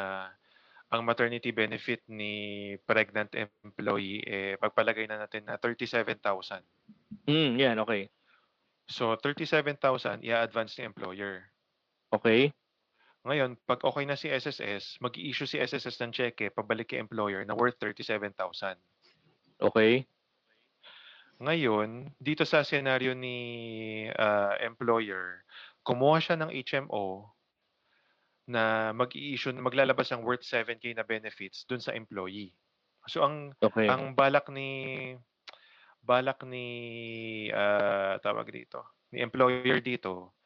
[0.89, 6.65] ang maternity benefit ni pregnant employee eh pagpalagay na natin na 37,000.
[7.29, 8.09] Mm, yan, okay.
[8.89, 11.45] So 37,000 i-advance ni employer.
[12.09, 12.49] Okay.
[13.21, 17.53] Ngayon, pag okay na si SSS, mag-i-issue si SSS ng cheque pabalik kay employer na
[17.53, 18.33] worth 37,000.
[19.61, 20.09] Okay.
[21.39, 23.37] Ngayon, dito sa senaryo ni
[24.11, 25.47] ah, employer,
[25.87, 27.31] kumuha siya ng HMO
[28.49, 32.55] na mag-i-issue, maglalabas ng worth 7k na benefits dun sa employee.
[33.07, 33.93] So ang Okay.
[33.93, 34.69] ang balak ni
[36.03, 36.65] balak ni
[37.53, 38.79] ah, tawag dito,
[39.13, 40.37] ni employer dito,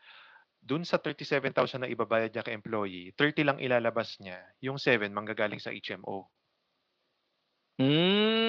[0.62, 5.62] dun sa 37,000 na ibabayad niya kay employee, 30 lang ilalabas niya, yung 7 manggagaling
[5.62, 6.30] sa HMO.
[7.80, 8.43] Mm,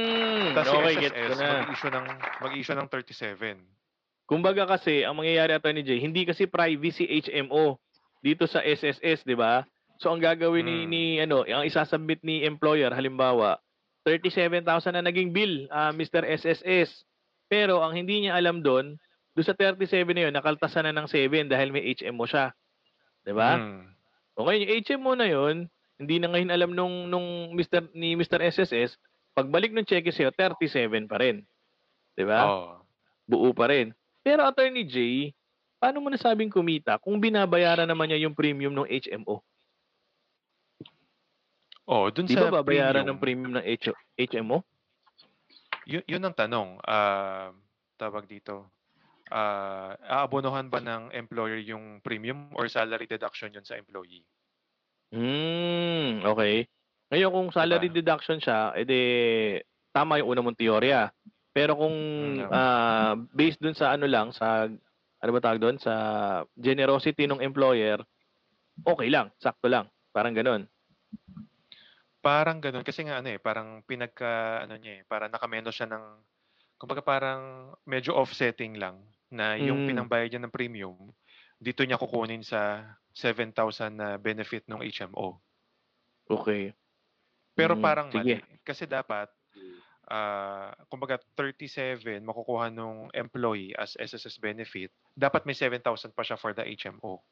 [0.53, 1.49] Tapos okay, si SSS na.
[1.65, 2.07] mag-issue ng
[2.45, 3.65] mag-issue ng 37.
[4.25, 7.77] Kumbaga kasi, ang mangyayari Attorney J, hindi kasi privacy HMO
[8.25, 9.65] dito sa SSS, di ba?
[10.01, 10.89] So ang gagawin ni, Mm.
[10.89, 13.61] ni ano, ang isasubmit ni employer halimbawa
[14.05, 16.29] 37,000 na naging bill, ah, Mr.
[16.29, 17.09] SSS.
[17.49, 19.01] Pero ang hindi niya alam doon,
[19.33, 22.53] doon sa 37 na yun, nakaltasan na ng 7 dahil may HMO siya.
[23.25, 23.57] 'Di ba?
[23.57, 23.85] Mm.
[24.37, 25.57] O ngayon, yung HMO na yun,
[25.97, 27.87] hindi na ngayon alam nung, nung Mr.
[27.95, 28.43] ni Mr.
[28.43, 28.99] SSS,
[29.35, 31.43] pagbalik ng cheque sa'yo, 37 pa rin.
[32.15, 32.47] 'Di ba?
[32.49, 32.81] Oo.
[33.27, 33.91] buo pa rin.
[34.25, 35.29] Pero Attorney J,
[35.83, 39.43] paano mo nasabing kumita kung binabayaran naman niya yung premium ng HMO?
[41.85, 44.65] Oh, dun Di sa ba babayaran premium, ng premium ng H- HMO?
[45.85, 46.81] yun, yun ang tanong.
[46.81, 47.53] Ah,
[48.01, 48.73] tawag dito.
[49.29, 54.25] Ah, aabonohan ba ng employer yung premium or salary deduction yun sa employee?
[55.13, 56.67] Hmm, okay.
[57.15, 58.99] Ngayon kung salary deduction siya, edi
[59.95, 61.15] tama yung una mong teorya.
[61.55, 64.67] Pero kung Mm, ah, based dun sa ano lang, sa
[65.23, 65.79] ano ba tawag doon?
[65.79, 65.95] Sa
[66.59, 68.03] generosity ng employer,
[68.83, 69.87] okay lang, sakto lang.
[70.11, 70.67] Parang ganun.
[72.19, 76.05] Parang ganun kasi nga ano eh, parang pinagka ano niya eh, parang nakameno siya ng
[76.75, 78.99] kumbaga parang medyo offsetting lang
[79.31, 79.95] na yung Mm.
[79.95, 81.15] pinambayad niya ng premium
[81.63, 82.83] dito niya kukunin sa
[83.15, 85.39] 7,000 na benefit ng HMO.
[86.27, 86.75] Okay.
[87.55, 88.39] Pero Mm, parang sige.
[88.39, 89.31] mali kasi dapat
[90.05, 95.81] ah kumbaga 37 makukuha nung employee as SSS benefit, dapat may 7,000
[96.11, 97.23] pa siya for the HMO.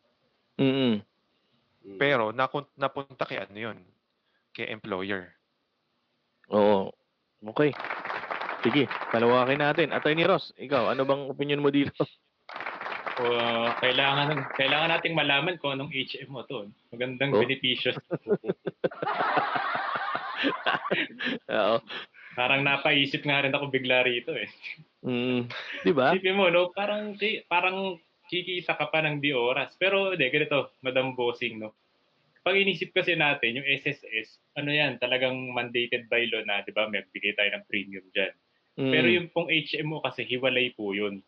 [0.56, 1.02] Mm.
[1.84, 1.98] Mm.
[1.98, 3.78] Pero nakun- napunta kay ano yun,
[4.50, 5.34] kay employer.
[6.48, 6.94] Oo.
[7.44, 7.74] Okay.
[8.62, 9.90] Sige, palawakin natin.
[9.90, 11.92] Attorney Ross, ikaw, ano bang opinion mo dito?
[13.12, 13.28] O,
[13.76, 16.72] kailangan kailangan nating malaman kung anong HMO to.
[16.88, 17.44] Magandang Oh.
[17.44, 17.92] benepisyo.
[21.56, 21.76] Oo.
[22.32, 24.48] Parang napaisip nga rin ako bigla rito eh.
[25.04, 25.52] Mm.
[25.84, 26.16] Di ba?
[26.16, 26.72] Isipin mo, no?
[26.72, 27.12] Parang,
[27.50, 29.76] parang kikita ka pa ng di oras.
[29.76, 31.76] Pero, hindi, ganito, Madam Bossing, no?
[32.42, 36.88] Pag inisip kasi natin, yung SSS, ano yan, talagang mandated by law na, di ba?
[36.88, 38.32] May bigay tayo ng premium dyan.
[38.80, 38.92] Mm.
[38.96, 41.20] Pero yung pong HMO kasi, hiwalay po yun.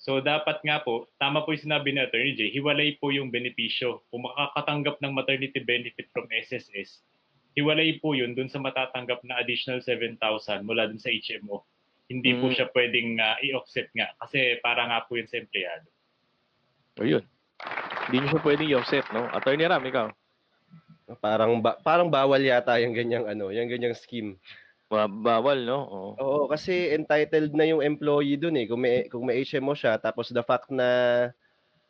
[0.00, 4.00] So dapat nga po, tama po yung sinabi ni Attorney J, hiwalay po yung benepisyo.
[4.08, 7.04] Kung makakatanggap ng maternity benefit from SSS,
[7.52, 10.18] hiwalay po yun dun sa matatanggap na additional 7,000
[10.62, 11.62] mula dun sa HMO.
[12.06, 12.54] Hindi po Mm.
[12.54, 15.86] siya pwedeng ah, i-offset nga kasi para nga po yun sa empleyado.
[16.98, 17.22] Ayun.
[18.06, 19.30] Hindi nyo siya pwedeng i-offset, no?
[19.30, 20.06] Attorney Ram, ikaw.
[21.18, 24.38] Parang ba- parang bawal yata yung ganyang ano, yung ganyang scheme.
[24.86, 25.78] Ba- bawal, no?
[25.86, 26.10] Oo.
[26.18, 28.66] Oo, kasi entitled na yung employee dun eh.
[28.66, 31.30] Kung may, kung may HMO siya, tapos the fact na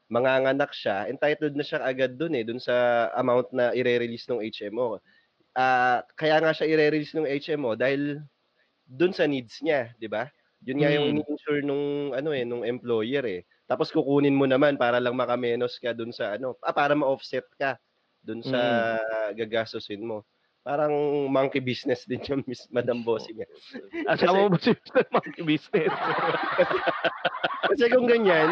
[0.06, 5.00] manganganak siya, entitled na siya agad dun eh, dun sa amount na ire-release ng HMO.
[5.61, 8.24] Ah, kaya nga siya ire-release ng HMO dahil
[8.88, 10.24] dun sa needs niya, di ba?
[10.64, 11.12] Yun nga yung Mm.
[11.20, 13.40] ini-insure nung ano eh, nung employer eh.
[13.68, 17.76] Tapos kukunin mo naman para lang makamenos ka dun sa ano, ah, para ma-offset ka
[18.24, 18.61] dun sa
[19.36, 20.24] gagastusin mo.
[20.61, 20.92] Parang
[21.28, 23.44] monkey business din yung Miss Madam Bossing.
[23.44, 23.48] eh.
[24.12, 25.04] Asawa mo ba si Mr.
[25.12, 25.92] Monkey Business?
[27.70, 28.48] Kasi kung ganyan,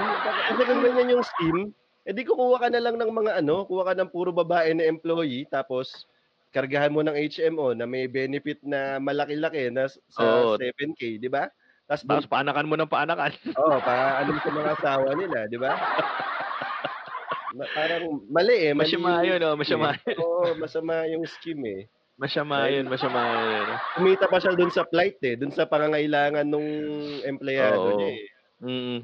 [0.49, 1.61] kasi kung ganyan yung scheme,
[2.07, 5.45] edi kukuha ka na lang ng mga ano, kuha ka ng puro babae na employee,
[5.51, 6.07] tapos
[6.49, 10.57] kargahan mo ng HMO na may benefit na malaki-laki na sa Oo.
[10.57, 11.49] 7K, di ba?
[11.89, 13.33] Tapos Tapos paanakan mo ng paanakan.
[13.61, 15.73] oh, pa ano sa mga asawa nila, di ba?
[17.57, 18.73] Ma- parang mali eh.
[18.77, 19.89] Mali Masama yun, scheme Masama.
[19.97, 20.17] eh.
[20.21, 21.83] Oo, masama yung scheme eh.
[22.19, 23.67] Masama yun, masama yun.
[23.97, 26.67] Kumita pa siya dun sa flight eh, dun sa pangangailangan nung
[27.25, 27.97] empleyado Oo.
[27.97, 28.27] niya eh.
[28.59, 28.99] Mm.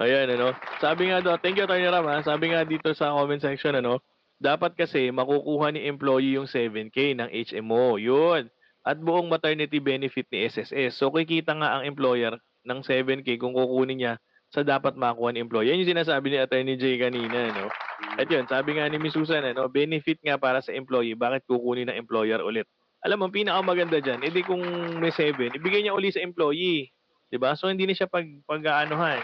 [0.00, 0.48] Ayan, ano.
[0.80, 2.24] Sabi nga doon, thank you, Attorney Ram, ha?
[2.24, 4.00] Sabi nga dito sa comment section, ano,
[4.40, 8.00] dapat kasi makukuha ni employee yung 7K ng HMO.
[8.00, 8.48] Yun.
[8.80, 10.96] At buong maternity benefit ni SSS.
[10.96, 14.12] So, kikita nga ang employer ng 7K kung kukunin niya
[14.50, 15.70] sa dapat makuha ni employer.
[15.70, 17.70] Yan yung sinasabi ni Attorney J kanina, no?
[18.18, 21.86] At yun, sabi nga ni Miss Susan, ano, benefit nga para sa employee, bakit kukunin
[21.86, 22.66] ng employer ulit?
[23.06, 24.60] Alam mo, pinakamaganda dyan, edi kung
[24.98, 26.90] may 7, ibigay niya uli sa employee.
[27.38, 27.54] ba?
[27.54, 29.22] So hindi na siya pag pag-aanuhan.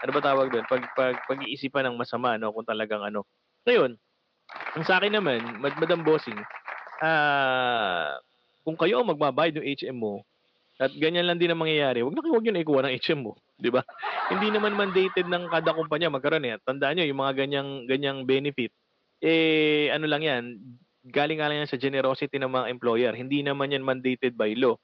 [0.00, 0.64] Ano ba tawag doon?
[0.64, 3.28] Pag, pag pag-iisipan ng masama no kung talagang ano.
[3.68, 3.98] Ngayon,
[4.76, 6.38] ang sa akin naman, Mad Madam Bossing,
[7.02, 8.16] ah
[8.60, 10.20] kung kayo ang magbabayad ng HMO
[10.80, 13.70] at ganyan lang din ang mangyayari, wag na kayo wag na ikuha ng HMO, 'di
[13.72, 13.82] ba?
[14.30, 16.56] Hindi naman mandated ng kada kumpanya magkaroon eh.
[16.62, 18.72] Tandaan niyo yung mga ganyang ganyang benefit
[19.20, 20.44] eh ano lang 'yan,
[21.08, 23.12] galing lang yan sa generosity ng mga employer.
[23.12, 24.76] Hindi naman yan mandated by law.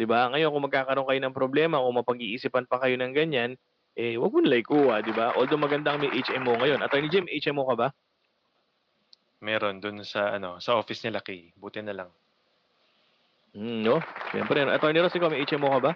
[0.00, 0.32] 'Di ba?
[0.32, 3.56] Ngayon kung magkakaroon kayo ng problema o mapag-iisipan pa kayo ng ganyan,
[3.96, 5.36] eh wag mo na lang ikuha, 'di ba?
[5.36, 6.80] Although maganda ang may HMO ngayon.
[6.80, 7.88] Attorney Jim, HMO ka ba?
[9.42, 11.50] Meron dun sa ano, sa office nila kay.
[11.58, 12.10] Buti na lang.
[13.58, 13.98] Mm, no.
[14.30, 15.92] Siyempre, Attorney Ross, ikaw may HMO ka ba?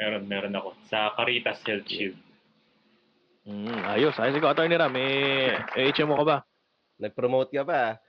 [0.00, 0.72] Meron, meron ako.
[0.88, 2.16] Sa Caritas Health Shield.
[3.44, 4.16] Mm, ayos.
[4.16, 6.38] Ayos ikaw, Attorney Ram, may, may HMO ka ba?
[6.96, 8.00] Nag-promote ka pa.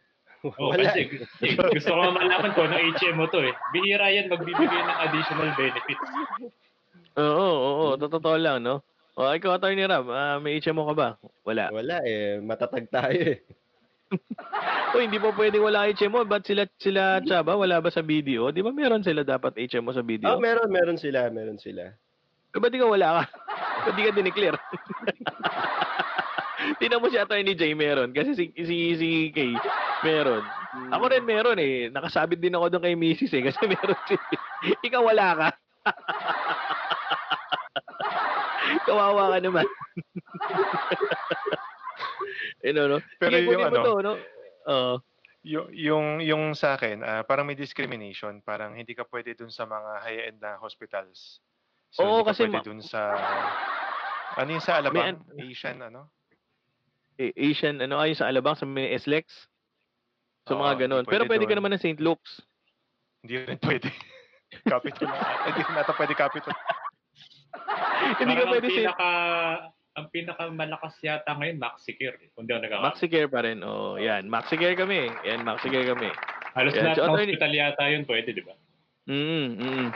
[0.48, 0.94] Oh, Wala.
[0.94, 1.10] kasi
[1.44, 3.54] eh, gusto ko malaman ko ng HMO to eh.
[3.74, 6.08] Bihira yan magbibigay ng additional benefits.
[7.18, 7.94] Oo, oo, oo.
[8.00, 8.80] Totoo lang, no?
[9.18, 11.10] O, ikaw, Attorney Ram, ah, may HMO ka ba?
[11.44, 11.74] Wala.
[11.74, 12.40] Wala eh.
[12.40, 13.44] Matatag tayo eh.
[14.96, 16.24] O, hindi pa pwedeng wala HMO.
[16.24, 18.50] Ba't sila, sila Chaba, wala ba sa video?
[18.56, 20.32] Di ba meron sila dapat HMO sa video?
[20.32, 21.92] Oh, meron, meron sila, meron sila.
[22.56, 23.24] Eh, ba't di ka wala ka?
[23.86, 24.58] ba't di ka dineclare?
[26.80, 28.16] Tingnan mo si Attorney J meron.
[28.16, 29.54] Kasi si, si, si Kay
[30.08, 30.44] meron.
[30.92, 31.92] Ako rin meron eh.
[31.92, 33.36] Nakasabit din ako doon kay Mrs.
[33.38, 33.44] eh.
[33.52, 34.16] Kasi meron si...
[34.88, 35.50] Ikaw wala ka.
[38.88, 39.68] Kawawa ka naman.
[42.66, 42.98] you know, no?
[43.20, 44.14] Pero Sige, yung ano, to, no?
[44.68, 44.94] Oo.
[45.48, 48.44] Yung, yung, yung sa akin, ah, parang may discrimination.
[48.44, 51.40] Parang hindi ka pwede dun sa mga high-end na hospitals.
[51.94, 53.02] So, Oo, hindi ka kasi pwede ma- dun sa...
[54.38, 55.18] Ano yung sa Alabang?
[55.18, 56.12] an- Asian, ano?
[57.18, 59.50] eh, Asian, ano, ayun sa Alabang, sa may SLEX.
[60.46, 61.04] Sa Oo, mga ganun.
[61.10, 62.00] Pero pwede pwede ka naman ng St.
[62.00, 62.40] Luke's.
[63.26, 63.90] Hindi rin pwede.
[64.72, 65.18] capital na.
[65.50, 66.54] Hindi rin nata pwede capital.
[68.22, 68.78] Hindi ka pwede St.
[68.86, 69.10] pinaka,
[69.98, 72.22] ang pinaka malakas yata ngayon, MaxiCare.
[72.22, 72.86] eh, Kung di ako nagkakamali.
[72.94, 73.66] MaxiCare pa rin.
[73.66, 74.30] Oh, yan.
[74.30, 75.10] MaxiCare kami.
[75.26, 76.14] Yan, MaxiCare kami.
[76.54, 78.54] Halos Yan, lahat so ng hospital yata yun pwede, di ba?
[79.10, 79.88] Mm, mm.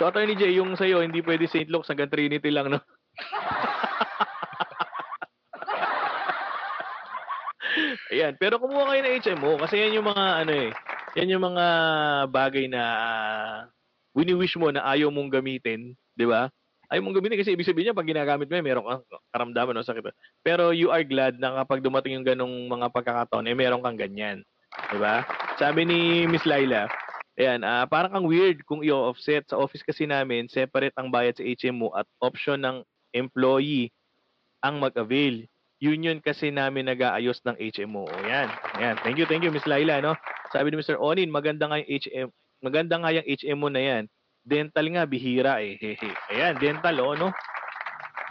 [0.00, 1.68] So, Attorney J, yung sa'yo, hindi pwede St.
[1.68, 2.80] Luke's hanggang Trinity lang, no?
[8.16, 8.32] Ayan.
[8.40, 10.70] Pero kumuha kayo ng HMO kasi yan yung mga, ano eh,
[11.20, 11.66] yan yung mga
[12.32, 13.56] bagay na uh,
[14.16, 16.48] wini-wish mo na ayaw mong gamitin, di ba?
[16.92, 20.12] Ayaw mong gamitin kasi ibig sabihin niya, pag ginagamit mo, meron kang karamdaman o sakit.
[20.44, 24.44] Pero you are glad na kapag dumating yung ganong mga pagkakataon, eh, meron kang ganyan.
[24.92, 25.24] Di ba?
[25.56, 26.90] Sabi ni Miss Laila,
[27.34, 29.42] Ayan, ah parang kang weird kung i-offset.
[29.50, 33.90] Sa office kasi namin, separate ang bayad sa HMO at option ng employee
[34.62, 35.42] ang mag-avail.
[35.82, 38.06] Yun kasi namin nag-aayos ng HMO.
[38.06, 38.46] O, yan.
[38.78, 38.96] Ayan.
[39.02, 39.98] Thank you, thank you, Miss Laila.
[39.98, 40.14] No?
[40.54, 40.96] Sabi ni Mr.
[40.96, 42.28] Onin, maganda nga yung HM,
[42.62, 44.04] maganda nga yung HMO na yan.
[44.44, 45.80] Dental nga, bihira eh.
[45.80, 45.96] Hehe.
[46.32, 47.32] Ayan, dental, oh, no?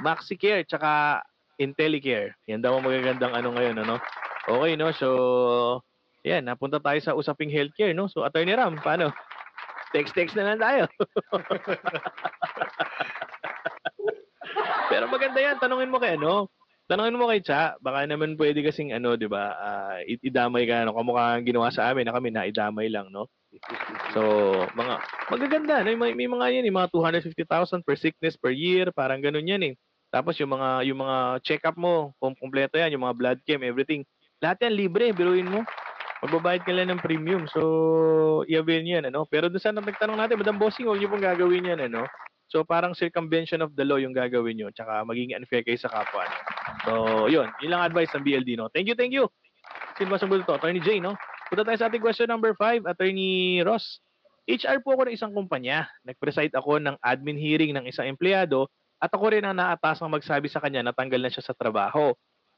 [0.06, 1.22] MaxiCare tsaka
[1.58, 2.38] IntelliCare.
[2.46, 3.98] Yan daw ang magagandang ano ngayon, ano?
[4.46, 4.94] Okay, no?
[4.94, 5.08] So,
[6.22, 8.06] yan, napunta tayo sa usaping healthcare, no?
[8.06, 9.10] So, Attorney Ram, paano?
[9.94, 10.84] Text-text na lang tayo.
[14.90, 16.50] Pero maganda yan, tanungin mo kay ano,
[16.90, 19.54] tanungin mo kay Cha, baka naman pwede kasing ano, 'di ba?
[20.06, 23.30] i- idamay ka ano, kamukha ang ginawa sa amin na kami na idamay lang, no?
[24.14, 24.22] So,
[24.74, 24.94] mga
[25.30, 25.94] magaganda, no?
[25.98, 29.76] may, may mga yan, yung mga 250,000 per sickness per year, parang ganun yan eh.
[30.14, 34.06] Tapos yung mga yung mga check-up mo, kung kumpleto yan, yung mga blood chem, everything.
[34.42, 35.66] Lahat yan libre, biruin mo.
[36.24, 37.50] Magbabayad ka lang ng premium.
[37.50, 39.28] So, i-avail yan, ano?
[39.28, 42.08] Pero doon sa nagtanong natin, Madam Bossing, huwag niyo pong gagawin yan, ano?
[42.48, 44.70] So, parang circumvention of the law yung gagawin nyo.
[44.70, 46.24] Tsaka magiging unfair kayo sa kapwa.
[46.24, 46.38] No?
[46.86, 46.92] So,
[47.28, 47.50] yun.
[47.66, 48.70] Yun lang advice ng BLD, no?
[48.70, 49.26] Thank you, thank you.
[49.98, 50.56] Sino ba sumunod to?
[50.56, 51.18] Attorney J, no?
[51.50, 54.00] Punta tayo sa ating question number 5, Attorney Ross.
[54.44, 55.88] HR po ako ng isang kumpanya.
[56.04, 58.68] Nag-preside ako ng admin hearing ng isang empleyado
[59.00, 62.12] at ako rin ang naatasang magsabi sa kanya na tanggal na siya sa trabaho.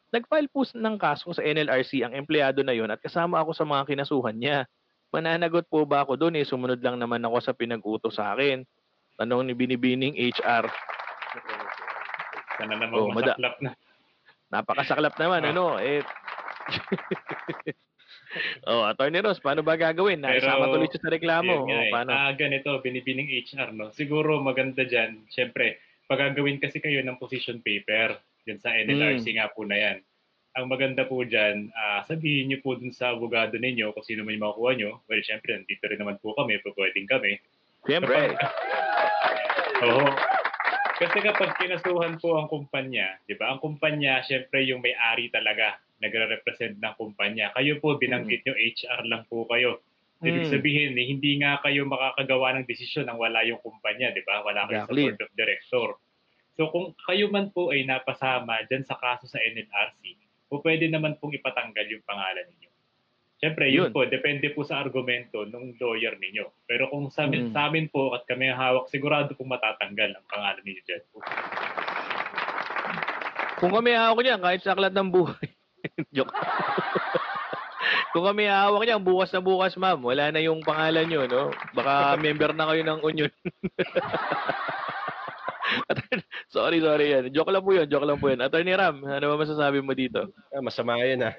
[0.10, 3.86] Nag-file po ng kaso sa NLRC ang empleyado na yon at kasama ako sa mga
[3.86, 4.58] kinasuhan niya.
[5.10, 6.46] Mananagot po ba ako doon eh?
[6.46, 8.66] Sumunod lang naman ako sa pinag-utos sa akin.
[9.16, 10.66] Tanong ni Binibining HR.
[12.56, 13.72] Sana naman Oh, mada- masaklap na.
[14.48, 15.50] Napakasaklap naman, Ah.
[15.52, 15.66] ano?
[15.78, 16.02] Eh,
[18.66, 20.20] oh, Attorney Ross, paano ba gagawin?
[20.20, 21.54] Pero, Naisama tuloy siya sa reklamo.
[21.66, 22.10] Nga Oh, paano?
[22.10, 23.92] Ah, ganito, binibining HR, no?
[23.92, 29.38] Siguro maganda dyan, syempre, pagagawin kasi kayo ng position paper, dyan sa NLRC Hmm.
[29.38, 29.98] nga po na yan.
[30.56, 34.38] Ang maganda po dyan, ah, sabihin niyo po dun sa abogado ninyo kung sino man
[34.38, 34.92] yung makukuha nyo.
[35.06, 37.42] Well, syempre, nandito rin naman po kami, pwedeng kami.
[37.84, 38.34] Siyempre.
[39.84, 40.06] Oo.
[40.96, 43.52] Kasi kapag kinasuhan po ang kumpanya, di ba?
[43.52, 47.52] Ang kumpanya, syempre yung may-ari talaga, nagre-represent ng kumpanya.
[47.52, 49.80] Kayo po, binanggit nyo, HR lang po kayo.
[50.20, 50.52] Ibig Mm.
[50.52, 54.42] sabihin, eh, hindi nga kayo makakagawa ng desisyon nang wala yung kumpanya, di ba?
[54.42, 55.04] Wala kayo Exactly.
[55.04, 55.88] sa board of director.
[56.56, 60.16] So kung kayo man po ay napasama dyan sa kaso sa NLRC,
[60.48, 62.72] po pwede naman pong ipatanggal yung pangalan ninyo.
[63.36, 63.92] Siyempre, yun, Yun.
[63.92, 66.48] po, depende po sa argumento ng lawyer ninyo.
[66.64, 67.52] Pero kung sa amin, Mm.
[67.52, 71.04] sa amin po at kami hawak, sigurado pong matatanggal ang pangalan ninyo dyan.
[73.56, 75.48] Kung kami hawak niyan, kahit sa aklat ng buhay.
[76.16, 76.32] Joke.
[78.16, 81.44] Kung kami hawak niyan, bukas na bukas, ma'am, wala na yung pangalan nyo, no?
[81.76, 83.32] Baka member na kayo ng union.
[86.56, 87.30] sorry, sorry yan.
[87.36, 88.40] Joke lang po yun, joke lang po yun.
[88.40, 90.32] Attorney Ram, ano ba masasabi mo dito?
[90.50, 91.36] Ah, masama yun ah.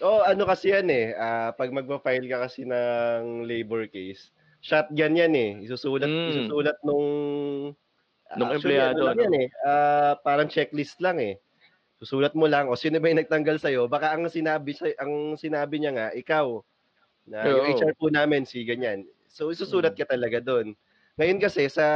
[0.00, 1.12] oh, ano kasi yan eh.
[1.14, 4.32] ah, pag magpa-file ka kasi ng labor case,
[4.64, 5.50] shotgun yan eh.
[5.68, 6.28] Isusulat, Mm.
[6.32, 7.06] isusulat nung
[8.32, 9.48] Nung actually, empleyado, Ano lang yan eh.
[9.68, 11.36] ah, parang checklist lang eh.
[12.02, 13.86] Susulat mo lang o sino ba yung nagtanggal sa'yo.
[13.90, 16.60] Baka ang sinabi sa ang sinabi niya nga ikaw
[17.28, 17.66] na yung Oo.
[17.68, 19.06] HR po namin si ganyan.
[19.30, 19.98] So isusulat Mm.
[19.98, 20.74] ka talaga doon.
[21.20, 21.86] Ngayon kasi sa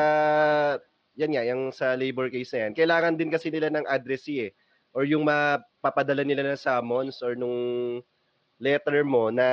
[1.19, 4.53] yan nga, yung sa labor case na yan, kailangan din kasi nila ng addressee eh.
[4.97, 7.59] Or yung mapapadala nila ng summons or nung
[8.63, 9.47] letter mo na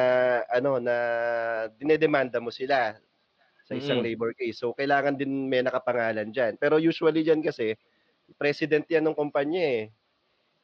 [0.51, 0.95] ano na
[1.79, 2.97] dinedemanda mo sila
[3.65, 4.05] sa isang Mm.
[4.05, 4.61] labor case.
[4.61, 6.61] So kailangan din may nakapangalan diyan.
[6.61, 7.73] Pero usually diyan kasi
[8.37, 9.83] president yan ng kumpanya eh.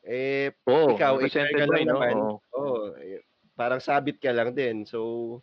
[0.02, 1.92] Eh Oo, ikaw HR ka lang no?
[1.98, 2.16] naman.
[2.18, 2.38] Oo.
[2.54, 3.22] Oo, eh,
[3.54, 4.86] parang sabit ka lang din.
[4.86, 5.42] So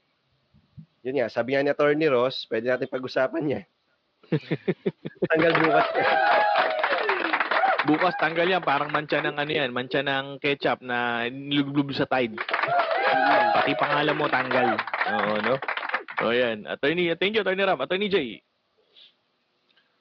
[1.02, 3.62] yun nga, sabi nga ni Attorney Ross, pwede natin pag-usapan niya.
[5.30, 6.11] Tanggal bukas yan.
[7.86, 12.36] Bukas tanggal yan, parang mancha ng ano yan, mancha ng ketchup na niluglub sa Tide.
[13.54, 14.76] Pati pangalan mo tanggal.
[15.09, 15.54] Oo, no?
[16.23, 16.66] O yan.
[16.66, 17.81] Attorney, thank you, Attorney Ram.
[17.81, 18.43] Attorney J.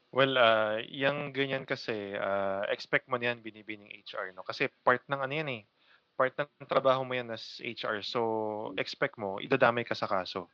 [0.09, 4.41] Well, ah, yung ganyan kasi, ah, expect mo niyan binibining HR, no?
[4.41, 5.63] Kasi part ng ano yan eh.
[6.17, 8.01] Part ng trabaho mo yan as HR.
[8.01, 10.49] So, expect mo, idadamay ka sa kaso.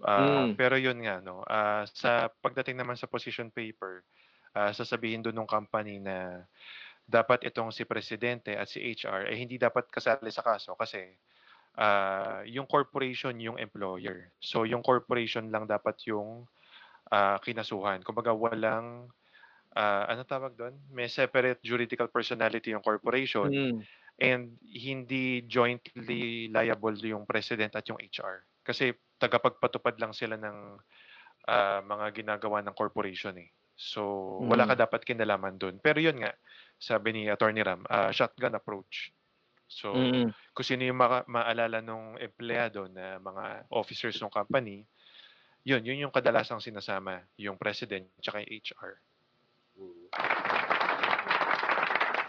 [0.00, 0.56] Ah, Mm.
[0.56, 1.44] Pero yun nga, no?
[1.46, 4.02] ah, sa pagdating naman sa position paper,
[4.56, 6.42] ah, sasabihin doon ng company na
[7.04, 11.04] dapat itong si presidente at si HR eh hindi dapat kasali sa kaso kasi
[11.78, 14.32] ah, yung corporation yung employer.
[14.42, 16.46] So yung corporation lang dapat yung
[17.12, 18.02] ah, kinasuhan.
[18.06, 19.10] Kumbaga walang
[19.76, 20.74] ah, ano tawag doon?
[20.92, 23.86] May separate juridical personality yung corporation Mm.
[24.20, 28.46] and hindi jointly liable yung president at yung HR.
[28.66, 30.78] Kasi tagapagpatupad lang sila ng
[31.48, 33.50] ah, mga ginagawa ng corporation eh.
[33.74, 34.02] So
[34.46, 35.76] wala ka dapat kinalaman doon.
[35.82, 36.32] Pero yun nga,
[36.78, 39.10] sabi ni Attorney Ram, ah, shotgun approach.
[39.74, 40.30] So Mm.
[40.54, 44.86] kung sino yung maka- maalala nung empleyado na mga officers ng company,
[45.66, 48.94] yun, yun yung kadalasang sinasama, yung president tsaka yung HR.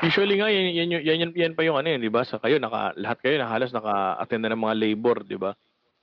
[0.01, 2.25] Usually nga, yan, yan, yan, yan, yan pa yung ano yun, di ba?
[2.25, 5.53] Sa kayo, naka, lahat kayo na halos naka-attend na ng mga labor, di ba?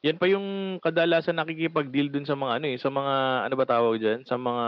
[0.02, 3.14] Yan pa yung kadalasan nakikipag-deal dun sa mga ano eh, sa mga
[3.46, 4.66] ano ba tawag diyan, sa mga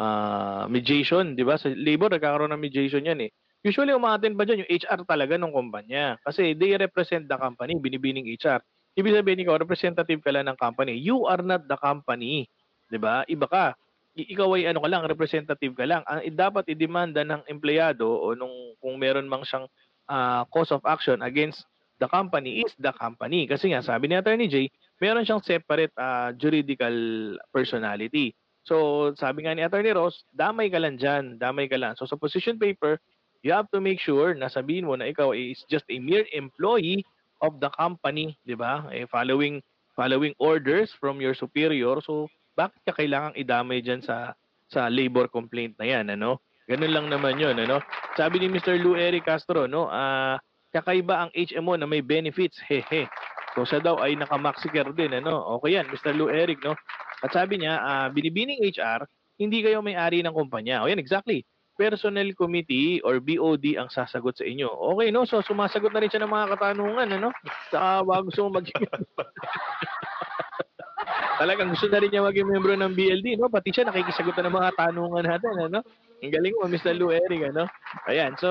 [0.00, 1.60] uh, mediation, 'di ba?
[1.60, 3.30] Sa labor nagkakaroon ng mediation 'yan eh.
[3.68, 8.24] Usually umaattend pa diyan yung HR talaga ng kumpanya kasi they represent the company, binibining
[8.24, 8.64] HR.
[8.96, 10.96] Ibig sabihin ikaw representative ka lang ng company.
[10.96, 12.48] You are not the company,
[12.96, 13.28] ba?
[13.28, 13.66] Iba ka.
[14.18, 16.02] ikaw ay ano ka lang, representative ka lang.
[16.08, 19.68] Ang dapat i-demanda ng empleyado o nung kung meron mang siyang
[20.08, 21.62] uh, cause of action against
[22.02, 23.46] the company is the company.
[23.46, 24.66] Kasi nga, sabi ni Attorney J,
[24.98, 26.94] meron siyang separate uh, juridical
[27.54, 28.34] personality.
[28.66, 31.94] So, sabi nga ni Attorney Ross, damay ka lang dyan, damay ka lang.
[31.94, 32.98] So, sa position paper,
[33.42, 37.04] you have to make sure na sabihin mo na ikaw is just a mere employee
[37.42, 38.86] of the company, di ba?
[38.90, 39.62] Eh, following
[39.94, 41.98] following orders from your superior.
[42.02, 44.34] So, bakit ka kailangang idamay dyan sa
[44.70, 46.42] sa labor complaint na yan, ano?
[46.68, 47.80] Ganun lang naman yun, ano?
[48.18, 48.76] Sabi ni Mr.
[48.76, 50.34] Lou Eric Castro, no, ah, uh,
[50.68, 53.08] kakaiba ang HMO na may benefits, hehe.
[53.56, 55.40] So siya daw ay naka-maxicare din, ano?
[55.58, 56.12] Okay yan, Mr.
[56.12, 56.76] Lou Eric, no?
[57.24, 59.08] At sabi niya, uh, binibining HR,
[59.40, 60.84] hindi kayo may-ari ng kumpanya.
[60.84, 61.46] O yan, exactly.
[61.78, 64.66] Personnel committee or BOD ang sasagot sa inyo.
[64.66, 65.22] Okay, no?
[65.22, 67.30] So, sumasagot na rin siya ng mga katanungan, ano?
[67.70, 68.82] Saka, wag gusto mo maging...
[71.38, 73.46] Talagang gusto na rin niya maging membro ng BLD, no?
[73.46, 75.86] Pati siya nakikisagot na ng mga tanungan natin, ano?
[76.18, 76.98] Ang galing mo, Mr.
[76.98, 77.70] Lou Eric, ano?
[78.10, 78.50] Ayan, so,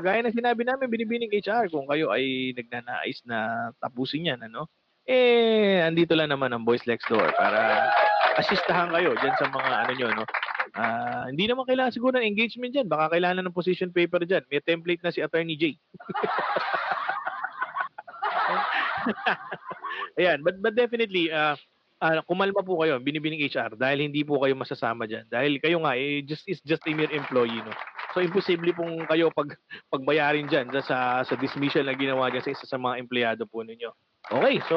[0.00, 4.64] gaya na sinabi namin, binibining HR, kung kayo ay nagnanais na tapusin yan, ano?
[5.06, 7.90] eh, andito lang naman ang Boys Next Door para
[8.38, 10.24] assistahan kayo dyan sa mga ano nyo, no?
[10.82, 12.90] Uh, hindi naman kailangan siguro ng engagement dyan.
[12.90, 14.42] Baka kailangan ng position paper dyan.
[14.50, 15.78] May template na si Attorney J.
[20.20, 21.56] Ayan, but, but definitely, uh,
[22.02, 25.24] uh, kumalma po kayo, binibining HR, dahil hindi po kayo masasama dyan.
[25.30, 27.72] Dahil kayo nga, eh, just, is just a mere employee, no?
[28.12, 29.56] So, imposible pong kayo pag,
[29.88, 33.88] pagbayarin dyan sa, sa dismissal na ginawa dyan sa isa sa mga empleyado po ninyo.
[34.28, 34.76] Okay, so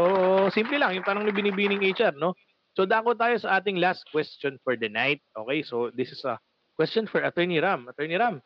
[0.49, 2.33] simple lang yung tanong ni binibining HR, no?
[2.75, 5.23] So dako tayo sa ating last question for the night.
[5.31, 6.35] Okay, so this is a
[6.75, 7.87] question for Attorney Ram.
[7.87, 8.43] Attorney Ram,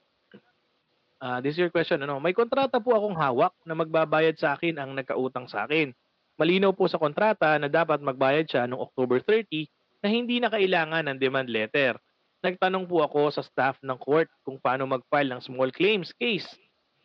[1.18, 2.06] uh, this is your question.
[2.06, 2.22] Ano?
[2.22, 5.92] May kontrata po akong hawak na magbabayad sa akin ang nagkautang sa akin.
[6.40, 9.68] Malinaw po sa kontrata na dapat magbayad siya noong October 30
[10.00, 12.00] na hindi na kailangan ng demand letter.
[12.40, 16.48] Nagtanong po ako sa staff ng court kung paano mag-file ng small claims case.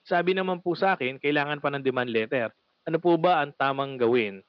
[0.06, 2.54] Sabi naman po sa akin, kailangan pa ng demand letter.
[2.86, 4.44] Ano po ba ang tamang gawin?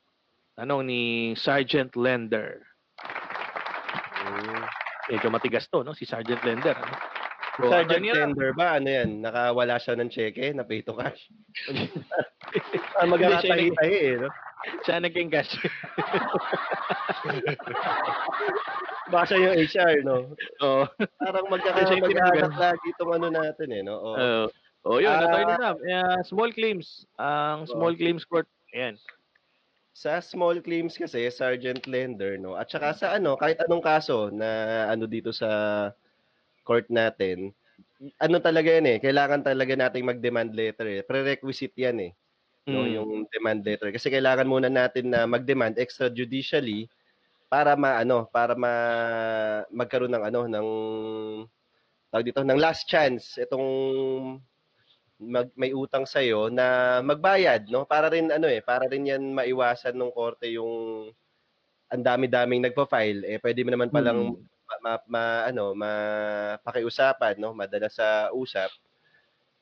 [0.55, 2.63] Tanong ni Sergeant Lender.
[4.23, 4.63] Hmm.
[5.11, 5.91] Medyo matigas to, no?
[5.91, 6.71] Si Sergeant Lender.
[6.79, 6.95] Ano?
[7.59, 8.79] So, Sergeant Lender ba?
[8.79, 9.19] Ano yan?
[9.19, 11.19] Nakawala siya ng cheque na pay to cash?
[12.99, 14.31] ah, Magkakatahi-tahi eh, no?
[14.87, 15.51] Siya naging cash.
[19.11, 20.33] Baka siya yung HR, no?
[20.63, 20.83] Oo.
[21.19, 22.01] Parang magkakatahi
[22.57, 23.95] lagi itong ano natin eh, no?
[23.99, 24.15] Oo.
[24.15, 24.47] Uh,
[24.85, 25.73] Oh, yun, uh, na.
[25.73, 27.09] Uh, small claims.
[27.17, 28.45] Ang uh, small claims court.
[28.69, 29.01] Ayan.
[29.95, 32.59] Sa small claims kasi, sergeant lender, no?
[32.59, 35.47] At saka sa ano, kahit anong kaso na ano dito sa
[36.67, 37.55] court natin,
[38.19, 41.01] ano talaga yan eh, kailangan talaga nating mag-demand letter eh.
[41.07, 42.11] Prerequisite yan eh.
[42.67, 42.91] No, mm.
[42.91, 43.95] yung demand letter.
[43.95, 46.91] Kasi kailangan muna natin na mag-demand extrajudicially
[47.47, 48.73] para maano, para ma
[49.71, 50.67] magkaroon ng ano ng
[52.11, 53.63] tawag dito ng last chance itong
[55.19, 57.87] mag, may utang sa iyo na magbayad, no?
[57.87, 61.07] Para rin ano eh, para rin 'yan maiwasan ng korte yung
[61.85, 64.41] ang dami-daming nagpa-file eh pwede mo naman palang hmm.
[64.65, 67.55] ma, ma, ma ano, mapakiusapan, no?
[67.55, 68.71] Madala sa usap.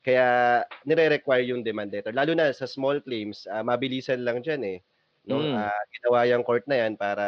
[0.04, 2.12] Kaya nire-require yung demand letter.
[2.12, 4.78] Lalo na sa small claims, uh, mabilisan lang diyan eh.
[5.24, 5.40] No?
[5.40, 5.56] Mm.
[5.56, 7.24] Uh, ginawa yung court na 'yan para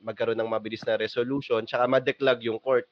[0.00, 2.88] magkaroon ng mabilis na resolution, tsaka ma-declag yung court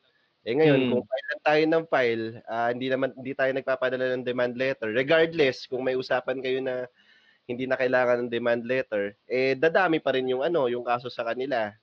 [0.46, 0.90] eh ngayon, hmm.
[0.94, 4.94] kung file lang tayo ng file, uh, hindi naman hindi tayo nagpapadala ng demand letter.
[4.94, 6.86] Regardless kung may usapan kayo na
[7.50, 11.26] hindi na kailangan ng demand letter, eh dadami pa rin yung ano, yung kaso sa
[11.26, 11.74] kanila.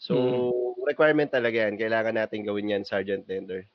[0.00, 0.88] So, hmm.
[0.88, 1.76] requirement talaga yan.
[1.76, 3.68] Kailangan natin gawin yan, Sergeant Lender.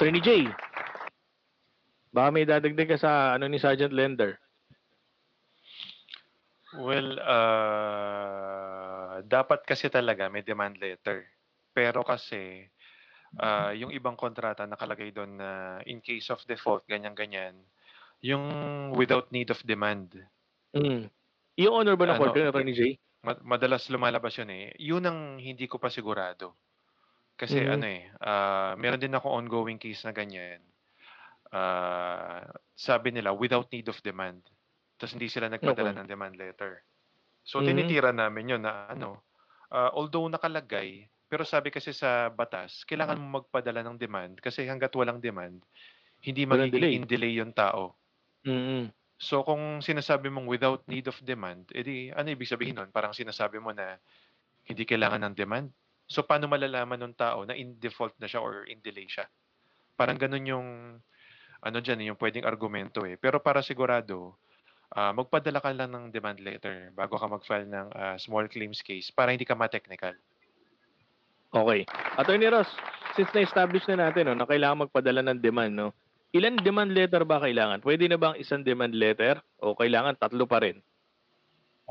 [0.00, 0.48] Attorney J,
[2.10, 4.40] baka may dadagdag ka sa ano ni Sergeant Lender?
[6.72, 11.28] Well, uh, dapat kasi talaga may demand letter.
[11.72, 12.68] Pero kasi,
[13.40, 17.56] uh, yung ibang kontrata nakalagay doon na in case of default, ganyan-ganyan,
[18.22, 18.44] yung
[18.94, 20.14] without need of demand.
[20.76, 21.10] Mm.
[21.58, 22.96] Yung honor ba ng ano, court, Attorney J?
[23.22, 24.72] Madalas lumalabas yun eh.
[24.78, 26.58] Yun ang hindi ko pa sigurado.
[27.36, 27.74] Kasi mm-hmm.
[27.74, 30.62] ano eh, uh, meron din ako ongoing case na ganyan.
[31.52, 32.46] Uh,
[32.78, 34.40] sabi nila, without need of demand.
[34.96, 35.98] Tapos hindi sila nagpadala okay.
[36.00, 36.80] ng demand letter.
[37.42, 37.68] So, mm-hmm.
[37.68, 39.26] tinitira namin yun na ano,
[39.74, 44.92] uh, although nakalagay, pero sabi kasi sa batas, kailangan mo magpadala ng demand kasi hangga't
[44.92, 45.64] walang demand,
[46.20, 47.96] hindi magiging in delay yung tao.
[48.44, 48.92] Mm-hmm.
[49.16, 52.92] So kung sinasabi mong without need of demand, edi ano ibig sabihin nun?
[52.92, 53.96] Parang sinasabi mo na
[54.68, 55.72] hindi kailangan ng demand.
[56.04, 59.24] So paano malalaman ng tao na in default na siya or in delay siya?
[59.96, 60.68] Parang ganun yung
[61.64, 63.16] ano diyan yung pwedeng argumento eh.
[63.16, 64.36] Pero para sigurado,
[64.92, 69.08] uh, magpadala ka lang ng demand letter bago ka mag-file ng uh, small claims case
[69.08, 70.12] para hindi ka ma-technical.
[71.52, 71.84] Okay.
[72.16, 72.68] Attorney Ross,
[73.12, 75.88] since na-establish na natin no, na kailangan magpadala ng demand, no,
[76.32, 77.84] ilan demand letter ba kailangan?
[77.84, 80.80] Pwede na bang isang demand letter o kailangan tatlo pa rin?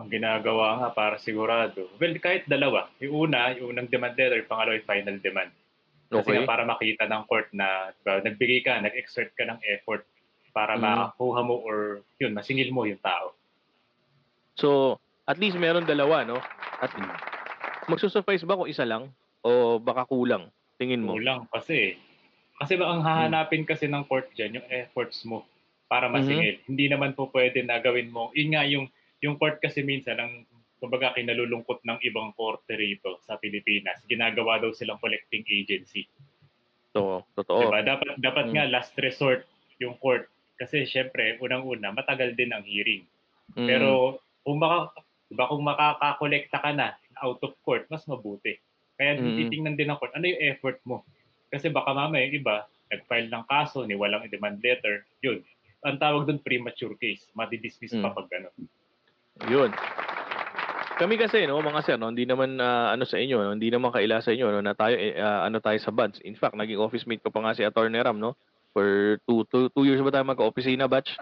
[0.01, 1.93] Ang ginagawa nga para sigurado.
[2.01, 2.89] Well, kahit dalawa.
[3.05, 5.51] Yung una, yung unang demand letter, yung pangalawa, yung final demand.
[6.09, 6.35] Kasi Okay.
[6.41, 10.03] nga para makita ng court na diba, nagbigay ka, nag-exert ka ng effort
[10.51, 10.83] para Mm.
[10.83, 13.37] makakuha mo or yun, masingil mo yung tao.
[14.57, 14.97] So,
[15.29, 16.41] at least meron dalawa, no?
[16.81, 16.91] At
[17.87, 20.49] magsusuffice ba kung isa lang o baka kulang?
[20.77, 21.17] Tingin mo?
[21.17, 21.97] Kulang kasi.
[22.61, 25.45] Kasi ba ang hahanapin kasi ng court dyan, yung efforts mo
[25.89, 26.61] para masingil.
[26.69, 28.29] Hindi naman po pwede na gawin mo.
[28.37, 28.85] Yun nga, yung,
[29.19, 30.45] yung court kasi minsan, ang
[30.81, 36.09] kumbaga kinalulungkot ng ibang korte rito sa Pilipinas, ginagawa daw silang collecting agency.
[36.93, 37.69] So, totoo.
[37.69, 37.85] Diba?
[37.85, 38.53] Dapat, dapat Mm.
[38.57, 39.45] nga last resort
[39.77, 40.25] yung court.
[40.57, 43.05] Kasi syempre, unang-una, matagal din ang hearing.
[43.57, 43.67] Mm.
[43.69, 44.95] Pero kung maka,
[45.29, 48.57] diba, kung makakakolekta ka na out of court, mas mabuti.
[49.01, 49.33] Kaya Mm.
[49.33, 51.01] titingnan din ng court, ano yung effort mo?
[51.49, 55.41] Kasi baka mamaya yung iba, nag-file ng kaso, ni walang demand letter, yun.
[55.81, 57.25] Ang tawag doon premature case.
[57.33, 58.15] Madidismiss pa Mm.
[58.15, 58.55] pag gano'n.
[59.49, 59.71] Yun.
[61.01, 63.89] Kami kasi no, mga sir, no, hindi naman ah, ano sa inyo, no, hindi naman
[63.89, 66.21] kaila sa inyo no, na tayo ah, ano tayo sa buds.
[66.21, 68.37] In fact, naging office mate ko pa nga si Attorney Ram, no?
[68.69, 71.17] For two, two, two years ba tayo magka-opisina batch?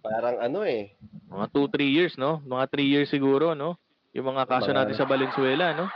[0.00, 0.96] Parang ano eh.
[1.28, 2.40] Mga 2 3 years, no?
[2.42, 3.76] Mga 3 years siguro, no?
[4.16, 5.86] Yung mga kaso natin sa Valenzuela, no?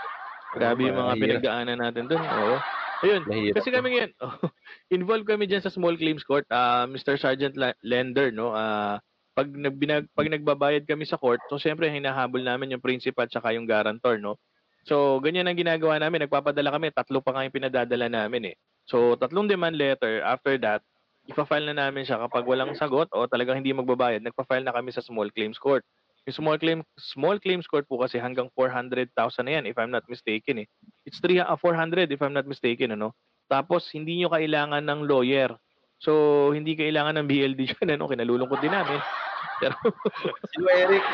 [0.54, 2.22] Grabe yung mga pinagdaanan natin doon.
[2.22, 2.56] Oo.
[3.04, 3.54] Ayun, Mahirap.
[3.58, 4.12] kasi kami ngayon,
[4.96, 7.18] involved kami diyan sa small claims court, ah Mr.
[7.18, 8.54] Sergeant Lender, no?
[8.54, 9.02] Ah
[9.34, 13.66] pag nagbinag pag nagbabayad kami sa court, so syempre hinahabol namin yung principal tsaka yung
[13.66, 14.38] guarantor, no?
[14.84, 16.28] So, ganyan ang ginagawa namin.
[16.28, 18.56] Nagpapadala kami, tatlo pa nga yung pinadadala namin eh.
[18.84, 20.20] So, tatlong demand letter.
[20.20, 20.84] After that,
[21.24, 25.00] ipa-file na namin siya kapag walang sagot o talagang hindi magbabayad, nagpa-file na kami sa
[25.00, 25.80] small claims court.
[26.24, 29.12] Yung small claim small claims court po kasi hanggang 400,000
[29.44, 30.66] na yan if I'm not mistaken eh.
[31.04, 33.12] It's 3 ah, 400 if I'm not mistaken ano.
[33.48, 35.52] Tapos hindi nyo kailangan ng lawyer.
[36.00, 39.00] So hindi kailangan ng BLD diyan ano, kinalulungkot din namin.
[39.60, 39.76] Pero
[40.52, 41.04] Si Eric.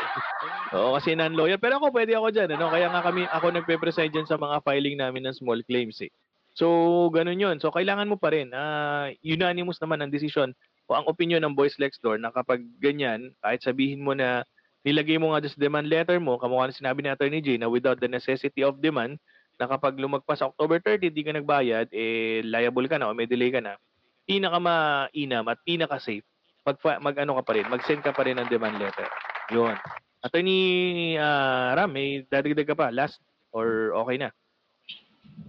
[0.73, 1.59] Oo, kasi non-lawyer.
[1.59, 2.49] Pero ako, pwede ako dyan.
[2.55, 2.71] Ano?
[2.71, 5.99] Kaya nga kami, ako nagpe-preside dyan sa mga filing namin ng small claims.
[6.01, 6.11] Eh.
[6.55, 7.57] So, ganun yun.
[7.59, 8.51] So, kailangan mo pa rin.
[8.51, 10.51] ah, unanimous naman ang decision
[10.91, 14.43] o ang opinion ng Boys Lex Door na kapag ganyan, kahit sabihin mo na
[14.81, 17.69] nilagay mo nga dyan sa demand letter mo, kamukha na sinabi ni Attorney J na
[17.69, 19.21] without the necessity of demand,
[19.61, 23.53] na kapag lumagpas October 30, di ka nagbayad, eh, liable ka na o may delay
[23.53, 23.77] ka na,
[24.25, 26.25] pinaka-mainam at pinaka-safe,
[26.65, 29.05] mag, mag ano ka pa rin, mag-send ka pa rin ng demand letter.
[29.53, 29.77] Yun.
[30.21, 32.89] Attorney ah, Ram, may dadagdag ka pa?
[32.89, 33.21] Last?
[33.53, 34.29] Or okay na?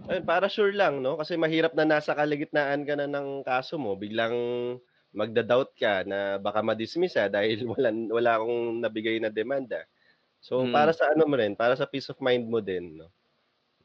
[0.09, 1.15] Ayun, para sure lang, no?
[1.15, 4.35] Kasi mahirap na nasa kalagitnaan ka na ng kaso mo, biglang
[5.13, 9.85] magda-doubt ka na baka ma-dismiss ah, dahil wala, wala akong nabigay na demanda.
[10.43, 10.75] So, Mm.
[10.75, 13.07] para sa ano mo rin, para sa peace of mind mo din, no?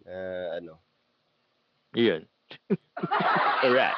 [0.03, 0.15] Na
[0.59, 0.83] ano.
[1.95, 2.27] Yun.
[3.65, 3.95] Alright.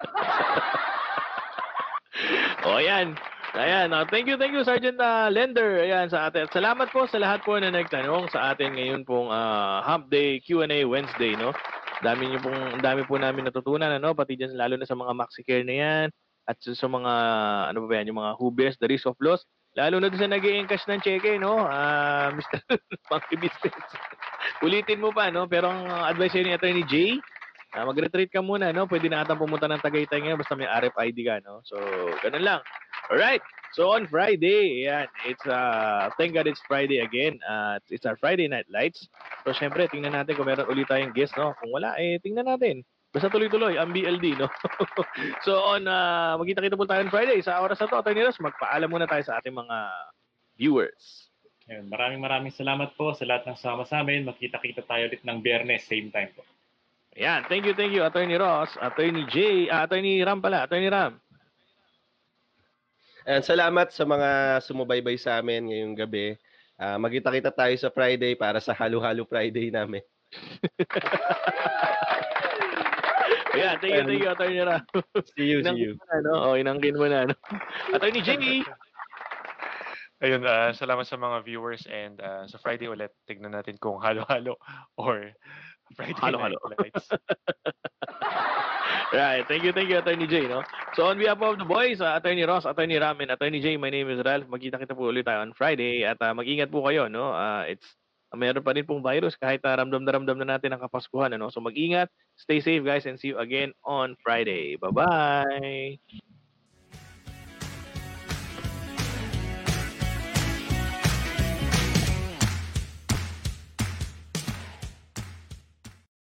[2.66, 3.14] o, ayan.
[3.54, 3.90] Ayan.
[3.90, 5.82] ah, thank you, thank you, Sergeant ah, Lender.
[5.82, 6.46] Ayan, sa atin.
[6.46, 10.38] At Salamat po sa lahat po na nagtanong sa atin ngayon pong ah, Hump Day
[10.42, 11.54] Q&A Wednesday, no?
[12.00, 14.14] Dami niyo pong, dami po namin natutunan, ano?
[14.14, 16.08] Pati dyan, lalo na sa mga maxi care na yan.
[16.50, 17.12] At sa, mga,
[17.70, 19.46] ano ba yan, yung mga who bears the risk of loss.
[19.78, 21.62] Lalo na doon sa nag encash ng cheque, no?
[21.62, 22.58] Ah, Mr.
[23.06, 23.86] Monkey Business.
[24.66, 25.46] Ulitin mo pa, no?
[25.46, 27.22] Pero ang uh, advice ni Attorney Jay,
[27.70, 28.90] Ah, mag-retreat ka muna, no?
[28.90, 31.62] Pwede na atang pumunta ng Tagaytay ngayon basta may RFID ka, no?
[31.62, 31.78] So,
[32.18, 32.60] ganun lang.
[33.06, 33.38] Alright.
[33.78, 37.38] So, on Friday, ayan, it's, uh, thank God it's Friday again.
[37.46, 39.06] Uh, it's our Friday Night Lights.
[39.46, 41.54] So, syempre, tingnan natin kung meron ulit tayong guest, no?
[41.62, 42.82] Kung wala, eh, tingnan natin.
[43.10, 44.46] Basta tuloy-tuloy, ang BLD, no?
[45.46, 47.42] so, on, uh, magkita-kita po tayo on Friday.
[47.42, 49.76] Sa oras na to, Attorney Ross, magpaalam muna tayo sa ating mga
[50.54, 51.26] viewers.
[51.66, 54.22] Ayun, maraming maraming salamat po sa lahat ng sama sa amin.
[54.30, 56.46] Magkita-kita tayo ulit ng biyernes, same time po.
[57.18, 61.18] Ayan, thank you, thank you, Attorney Ross, Attorney J, ah, Attorney Ram pala, Attorney Ram.
[63.26, 66.38] And salamat sa mga sumubaybay sa amin ngayong gabi.
[66.78, 70.06] Ah, magkita-kita tayo sa Friday para sa Halo-Halo Friday namin.
[73.50, 74.82] Ayan, thank you, thank you, Attorney Ram.
[75.34, 75.98] See you, see you.
[75.98, 76.32] mo na, no?
[76.38, 77.34] O, inangkin mo na, no?
[77.94, 78.62] Attorney J,
[80.20, 84.60] Ayun, ah, salamat sa mga viewers and ah, sa Friday ulit, tignan natin kung halo-halo
[85.00, 85.32] or
[85.96, 86.60] Friday Halo-halo.
[86.60, 87.08] Night Lights.
[89.10, 89.42] Right.
[89.42, 90.46] Thank you, thank you, Attorney J.
[90.46, 90.62] No?
[90.94, 93.90] So on behalf of the boys, uh, Attorney Ross, Attorney Ram, and Attorney J, my
[93.90, 94.46] name is Ralph.
[94.46, 97.10] Magkita kita po ulit tayo on Friday at uh, mag-ingat po kayo.
[97.10, 97.34] No?
[97.34, 97.99] Uh, it's uh,
[98.38, 101.34] mayroon pa rin pong virus kahit uh, ramdam na ramdam na natin ang kapaskuhan.
[101.34, 101.50] Ano?
[101.50, 104.78] So mag-ingat, stay safe guys, and see you again on Friday.
[104.78, 106.39] Bye-bye!